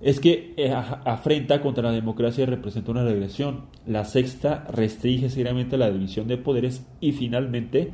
es 0.00 0.20
que 0.20 0.54
eh, 0.56 0.72
afrenta 0.72 1.60
contra 1.60 1.84
la 1.84 1.92
democracia 1.92 2.42
y 2.42 2.46
representa 2.46 2.92
una 2.92 3.04
regresión. 3.04 3.66
La 3.86 4.04
sexta 4.04 4.64
restringe 4.70 5.28
seriamente 5.28 5.76
la 5.76 5.90
división 5.90 6.28
de 6.28 6.38
poderes 6.38 6.86
y 7.00 7.12
finalmente 7.12 7.90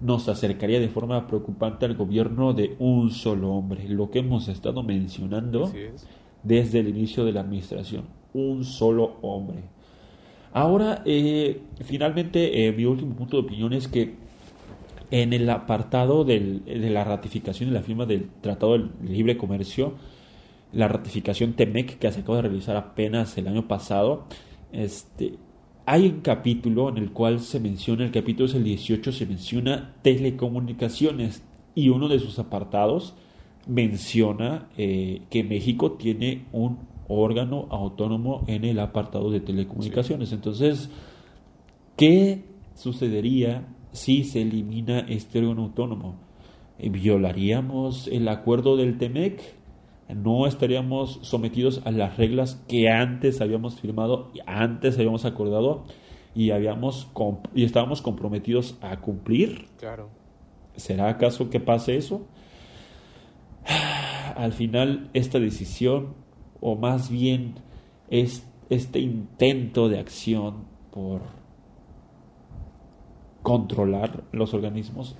nos 0.00 0.28
acercaría 0.28 0.80
de 0.80 0.88
forma 0.88 1.26
preocupante 1.26 1.86
al 1.86 1.96
gobierno 1.96 2.52
de 2.52 2.76
un 2.78 3.10
solo 3.10 3.50
hombre, 3.52 3.88
lo 3.88 4.10
que 4.10 4.18
hemos 4.20 4.48
estado 4.48 4.82
mencionando 4.82 5.72
desde 6.42 6.80
el 6.80 6.88
inicio 6.88 7.24
de 7.24 7.32
la 7.32 7.40
administración, 7.40 8.04
un 8.34 8.64
solo 8.64 9.16
hombre. 9.22 9.64
Ahora, 10.52 11.02
eh, 11.04 11.62
finalmente, 11.82 12.66
eh, 12.66 12.72
mi 12.72 12.84
último 12.84 13.14
punto 13.14 13.36
de 13.36 13.42
opinión 13.42 13.72
es 13.72 13.88
que 13.88 14.14
en 15.10 15.32
el 15.32 15.48
apartado 15.50 16.24
de 16.24 16.62
la 16.66 17.04
ratificación 17.04 17.70
y 17.70 17.72
la 17.72 17.82
firma 17.82 18.06
del 18.06 18.28
Tratado 18.40 18.78
de 18.78 18.88
Libre 19.04 19.36
Comercio, 19.36 19.94
la 20.72 20.88
ratificación 20.88 21.54
TEMEC 21.54 21.98
que 21.98 22.10
se 22.10 22.20
acaba 22.20 22.36
de 22.36 22.42
realizar 22.42 22.76
apenas 22.76 23.36
el 23.38 23.48
año 23.48 23.68
pasado, 23.68 24.24
este, 24.72 25.34
hay 25.86 26.06
un 26.08 26.20
capítulo 26.20 26.88
en 26.88 26.98
el 26.98 27.12
cual 27.12 27.38
se 27.38 27.60
menciona, 27.60 28.04
el 28.04 28.10
capítulo 28.10 28.46
es 28.46 28.54
el 28.54 28.64
18, 28.64 29.12
se 29.12 29.24
menciona 29.24 29.94
telecomunicaciones 30.02 31.44
y 31.76 31.90
uno 31.90 32.08
de 32.08 32.18
sus 32.18 32.40
apartados 32.40 33.14
menciona 33.68 34.68
eh, 34.76 35.22
que 35.30 35.44
México 35.44 35.92
tiene 35.92 36.44
un 36.52 36.78
órgano 37.06 37.68
autónomo 37.70 38.42
en 38.48 38.64
el 38.64 38.80
apartado 38.80 39.30
de 39.30 39.38
telecomunicaciones. 39.38 40.32
Entonces, 40.32 40.90
¿qué 41.96 42.42
sucedería 42.74 43.68
si 43.92 44.24
se 44.24 44.42
elimina 44.42 45.00
este 45.00 45.38
órgano 45.38 45.62
autónomo? 45.62 46.16
¿Violaríamos 46.78 48.08
el 48.08 48.26
acuerdo 48.26 48.76
del 48.76 48.98
TEMEC? 48.98 49.55
¿No 50.14 50.46
estaríamos 50.46 51.18
sometidos 51.22 51.82
a 51.84 51.90
las 51.90 52.16
reglas 52.16 52.62
que 52.68 52.88
antes 52.88 53.40
habíamos 53.40 53.80
firmado, 53.80 54.30
antes 54.46 54.96
habíamos 54.96 55.24
acordado 55.24 55.84
y, 56.34 56.52
habíamos 56.52 57.10
y 57.54 57.64
estábamos 57.64 58.02
comprometidos 58.02 58.78
a 58.82 58.98
cumplir? 59.00 59.66
Claro. 59.78 60.08
¿Será 60.76 61.08
acaso 61.08 61.50
que 61.50 61.58
pase 61.58 61.96
eso? 61.96 62.26
Al 64.36 64.52
final, 64.52 65.10
esta 65.12 65.40
decisión, 65.40 66.14
o 66.60 66.76
más 66.76 67.10
bien 67.10 67.54
es 68.08 68.46
este 68.70 69.00
intento 69.00 69.88
de 69.88 69.98
acción 69.98 70.66
por 70.92 71.22
controlar 73.42 74.22
los 74.30 74.54
organismos, 74.54 75.16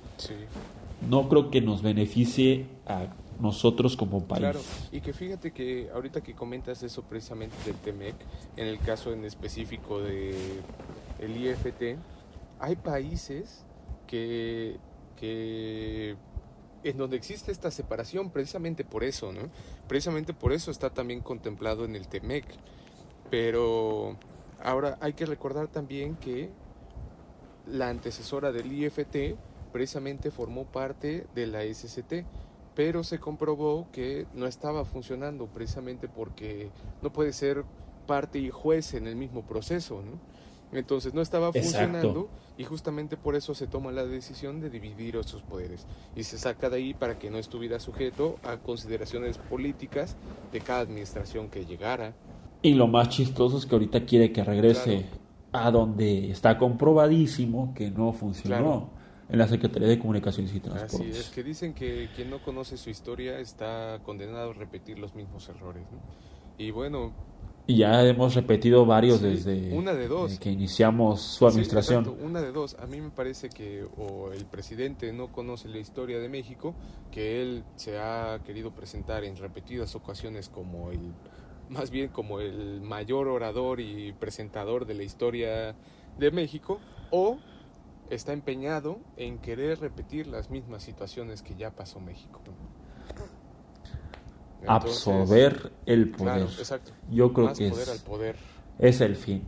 no 1.09 1.27
creo 1.27 1.49
que 1.49 1.61
nos 1.61 1.81
beneficie 1.81 2.67
a 2.85 3.07
nosotros 3.39 3.95
como 3.95 4.25
país. 4.25 4.41
Claro, 4.41 4.59
y 4.91 5.01
que 5.01 5.13
fíjate 5.13 5.51
que 5.51 5.89
ahorita 5.93 6.21
que 6.21 6.33
comentas 6.33 6.83
eso 6.83 7.03
precisamente 7.03 7.55
del 7.65 7.75
TEMEC, 7.75 8.15
en 8.55 8.67
el 8.67 8.79
caso 8.79 9.13
en 9.13 9.25
específico 9.25 9.99
de 10.01 10.35
el 11.19 11.37
IFT, 11.37 11.97
hay 12.59 12.75
países 12.75 13.65
que, 14.07 14.77
que 15.15 16.15
en 16.83 16.97
donde 16.97 17.17
existe 17.17 17.51
esta 17.51 17.71
separación 17.71 18.29
precisamente 18.29 18.83
por 18.83 19.03
eso, 19.03 19.31
¿no? 19.31 19.49
Precisamente 19.87 20.33
por 20.33 20.53
eso 20.53 20.71
está 20.71 20.89
también 20.89 21.21
contemplado 21.21 21.85
en 21.85 21.95
el 21.95 22.07
TEMEC. 22.07 22.45
Pero 23.29 24.17
ahora 24.63 24.97
hay 25.01 25.13
que 25.13 25.25
recordar 25.25 25.67
también 25.67 26.15
que 26.15 26.49
la 27.65 27.89
antecesora 27.89 28.51
del 28.51 28.71
IFT 28.71 29.35
precisamente 29.73 30.31
formó 30.31 30.65
parte 30.65 31.27
de 31.35 31.47
la 31.47 31.61
SCT, 31.63 32.25
pero 32.77 33.03
se 33.03 33.17
comprobó 33.17 33.87
que 33.91 34.27
no 34.35 34.45
estaba 34.45 34.85
funcionando 34.85 35.47
precisamente 35.47 36.07
porque 36.07 36.69
no 37.01 37.11
puede 37.11 37.33
ser 37.33 37.63
parte 38.05 38.37
y 38.37 38.51
juez 38.51 38.93
en 38.93 39.07
el 39.07 39.15
mismo 39.15 39.41
proceso, 39.41 40.03
¿no? 40.03 40.77
Entonces 40.77 41.15
no 41.15 41.23
estaba 41.23 41.51
funcionando 41.51 42.29
y 42.55 42.65
justamente 42.65 43.17
por 43.17 43.35
eso 43.35 43.55
se 43.55 43.65
toma 43.65 43.91
la 43.91 44.05
decisión 44.05 44.61
de 44.61 44.69
dividir 44.69 45.15
esos 45.15 45.41
poderes 45.41 45.87
y 46.15 46.21
se 46.21 46.37
saca 46.37 46.69
de 46.69 46.77
ahí 46.77 46.93
para 46.93 47.17
que 47.17 47.31
no 47.31 47.39
estuviera 47.39 47.79
sujeto 47.79 48.35
a 48.43 48.57
consideraciones 48.57 49.39
políticas 49.39 50.15
de 50.51 50.61
cada 50.61 50.81
administración 50.81 51.49
que 51.49 51.65
llegara. 51.65 52.13
Y 52.61 52.75
lo 52.75 52.85
más 52.85 53.09
chistoso 53.09 53.57
es 53.57 53.65
que 53.65 53.73
ahorita 53.73 54.05
quiere 54.05 54.31
que 54.31 54.43
regrese 54.43 55.07
a 55.51 55.71
donde 55.71 56.29
está 56.29 56.59
comprobadísimo 56.59 57.73
que 57.73 57.89
no 57.89 58.13
funcionó. 58.13 58.96
En 59.29 59.37
la 59.37 59.47
Secretaría 59.47 59.87
de 59.87 59.99
Comunicaciones 59.99 60.53
y 60.55 60.59
Transportes. 60.59 61.11
Así 61.11 61.19
es, 61.19 61.29
que 61.29 61.43
dicen 61.43 61.73
que 61.73 62.09
quien 62.15 62.29
no 62.29 62.41
conoce 62.41 62.77
su 62.77 62.89
historia 62.89 63.39
está 63.39 63.99
condenado 64.03 64.51
a 64.51 64.53
repetir 64.53 64.99
los 64.99 65.15
mismos 65.15 65.49
errores. 65.49 65.83
Y 66.57 66.71
bueno, 66.71 67.13
y 67.69 67.79
ya 67.79 68.01
hemos 68.05 68.33
repetido 68.33 68.85
varios 68.85 69.21
desde 69.21 69.73
una 69.73 69.93
de 69.93 70.07
dos. 70.07 70.39
que 70.39 70.49
iniciamos 70.49 71.21
su 71.21 71.45
administración. 71.45 72.15
una 72.23 72.41
de 72.41 72.53
dos. 72.53 72.77
A 72.79 72.87
mí 72.87 73.01
me 73.01 73.09
parece 73.09 73.49
que 73.49 73.85
o 73.97 74.31
el 74.31 74.45
presidente 74.45 75.11
no 75.11 75.33
conoce 75.33 75.67
la 75.67 75.77
historia 75.77 76.17
de 76.19 76.29
México, 76.29 76.73
que 77.11 77.41
él 77.41 77.65
se 77.75 77.99
ha 77.99 78.39
querido 78.45 78.71
presentar 78.71 79.25
en 79.25 79.35
repetidas 79.35 79.95
ocasiones 79.95 80.47
como 80.47 80.91
el, 80.91 81.13
más 81.67 81.91
bien 81.91 82.07
como 82.07 82.39
el 82.39 82.79
mayor 82.79 83.27
orador 83.27 83.81
y 83.81 84.13
presentador 84.13 84.85
de 84.85 84.93
la 84.93 85.03
historia 85.03 85.75
de 86.17 86.31
México, 86.31 86.79
o 87.11 87.37
está 88.09 88.33
empeñado 88.33 88.99
en 89.15 89.39
querer 89.39 89.79
repetir 89.79 90.27
las 90.27 90.49
mismas 90.49 90.83
situaciones 90.83 91.41
que 91.41 91.55
ya 91.55 91.71
pasó 91.71 91.99
México 91.99 92.41
absorber 94.65 95.71
el 95.85 96.09
poder. 96.09 96.47
Yo 97.11 97.33
creo 97.33 97.53
que 97.53 97.67
es, 97.67 98.05
es 98.79 99.01
el 99.01 99.15
fin. 99.15 99.43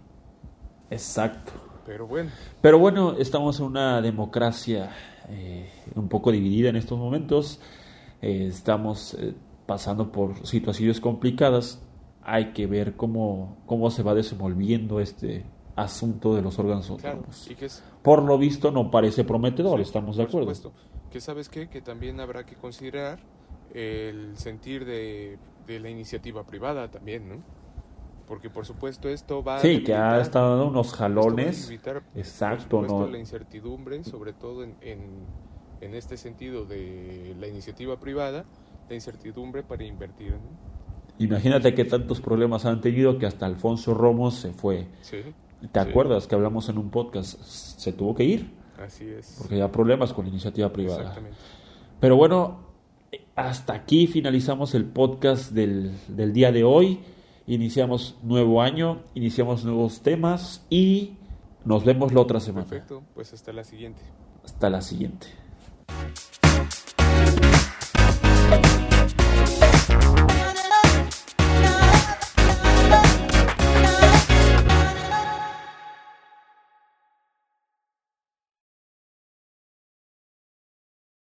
Exacto. 0.89 1.51
Pero 1.85 2.07
bueno. 2.07 2.29
Pero 2.61 2.79
bueno, 2.79 3.15
estamos 3.17 3.59
en 3.59 3.65
una 3.65 4.01
democracia 4.01 4.91
eh, 5.29 5.69
un 5.95 6.07
poco 6.07 6.31
dividida 6.31 6.69
en 6.69 6.75
estos 6.75 6.97
momentos. 6.97 7.59
Eh, 8.21 8.47
estamos 8.47 9.15
eh, 9.15 9.33
pasando 9.65 10.11
por 10.11 10.45
situaciones 10.45 10.99
complicadas. 10.99 11.81
Hay 12.21 12.51
que 12.53 12.67
ver 12.67 12.95
cómo, 12.95 13.57
cómo 13.65 13.89
se 13.89 14.03
va 14.03 14.13
desenvolviendo 14.13 14.99
este 14.99 15.45
asunto 15.75 16.35
de 16.35 16.41
los 16.41 16.57
órganos 16.59 16.89
autónomos. 16.89 17.49
Por 18.01 18.23
lo 18.23 18.37
visto 18.37 18.71
no 18.71 18.91
parece 18.91 19.23
prometedor, 19.23 19.79
estamos 19.81 20.17
de 20.17 20.23
acuerdo. 20.23 20.51
Que 21.11 21.21
sabes 21.21 21.49
qué? 21.49 21.69
Que 21.69 21.81
también 21.81 22.19
habrá 22.19 22.45
que 22.45 22.55
considerar 22.55 23.19
el 23.73 24.37
sentir 24.37 24.85
de, 24.85 25.37
la 25.67 25.89
iniciativa 25.89 26.43
privada 26.45 26.89
también, 26.89 27.29
¿no? 27.29 27.35
Porque 28.27 28.49
por 28.49 28.65
supuesto 28.65 29.09
esto 29.09 29.43
va 29.43 29.59
sí, 29.59 29.83
que 29.83 29.93
ha 29.93 30.19
estado 30.21 30.51
dando 30.51 30.67
unos 30.67 30.93
jalones. 30.93 31.71
Exacto, 32.15 32.81
¿no? 32.81 33.07
la 33.07 33.17
incertidumbre, 33.17 34.03
sobre 34.03 34.33
todo 34.33 34.63
en, 34.63 34.75
en, 34.81 35.95
este 35.95 36.15
sentido 36.17 36.65
de 36.65 37.35
la 37.39 37.47
iniciativa 37.47 37.99
privada, 37.99 38.45
la 38.87 38.95
incertidumbre 38.95 39.63
para 39.63 39.83
invertir. 39.83 40.35
Imagínate 41.17 41.73
que 41.73 41.85
tantos 41.85 42.21
problemas 42.21 42.65
han 42.65 42.81
tenido 42.81 43.17
que 43.17 43.25
hasta 43.25 43.45
Alfonso 43.45 43.93
Romo 43.93 44.29
se 44.29 44.53
fue. 44.53 44.87
Sí, 45.01 45.17
¿Te 45.71 45.79
acuerdas 45.79 46.25
que 46.27 46.35
hablamos 46.35 46.69
en 46.69 46.77
un 46.77 46.89
podcast? 46.89 47.41
Se 47.41 47.91
tuvo 47.91 48.15
que 48.15 48.23
ir. 48.23 48.51
Así 48.81 49.05
es. 49.05 49.35
Porque 49.37 49.55
había 49.55 49.71
problemas 49.71 50.13
con 50.13 50.25
la 50.25 50.29
iniciativa 50.29 50.71
privada. 50.71 50.99
Exactamente. 50.99 51.37
Pero 51.99 52.15
bueno, 52.15 52.59
hasta 53.35 53.73
aquí 53.73 54.07
finalizamos 54.07 54.73
el 54.73 54.85
podcast 54.85 55.51
del, 55.51 55.91
del 56.07 56.31
día 56.31 56.51
de 56.51 56.63
hoy. 56.63 56.99
Iniciamos 57.45 58.17
nuevo 58.23 58.61
año, 58.61 59.03
iniciamos 59.15 59.65
nuevos 59.65 60.01
temas 60.01 60.65
y 60.69 61.17
nos 61.65 61.83
vemos 61.83 62.13
la 62.13 62.21
otra 62.21 62.39
semana. 62.39 62.65
Perfecto, 62.65 63.03
pues 63.13 63.33
hasta 63.33 63.51
la 63.51 63.63
siguiente. 63.63 64.01
Hasta 64.45 64.69
la 64.69 64.81
siguiente. 64.81 65.27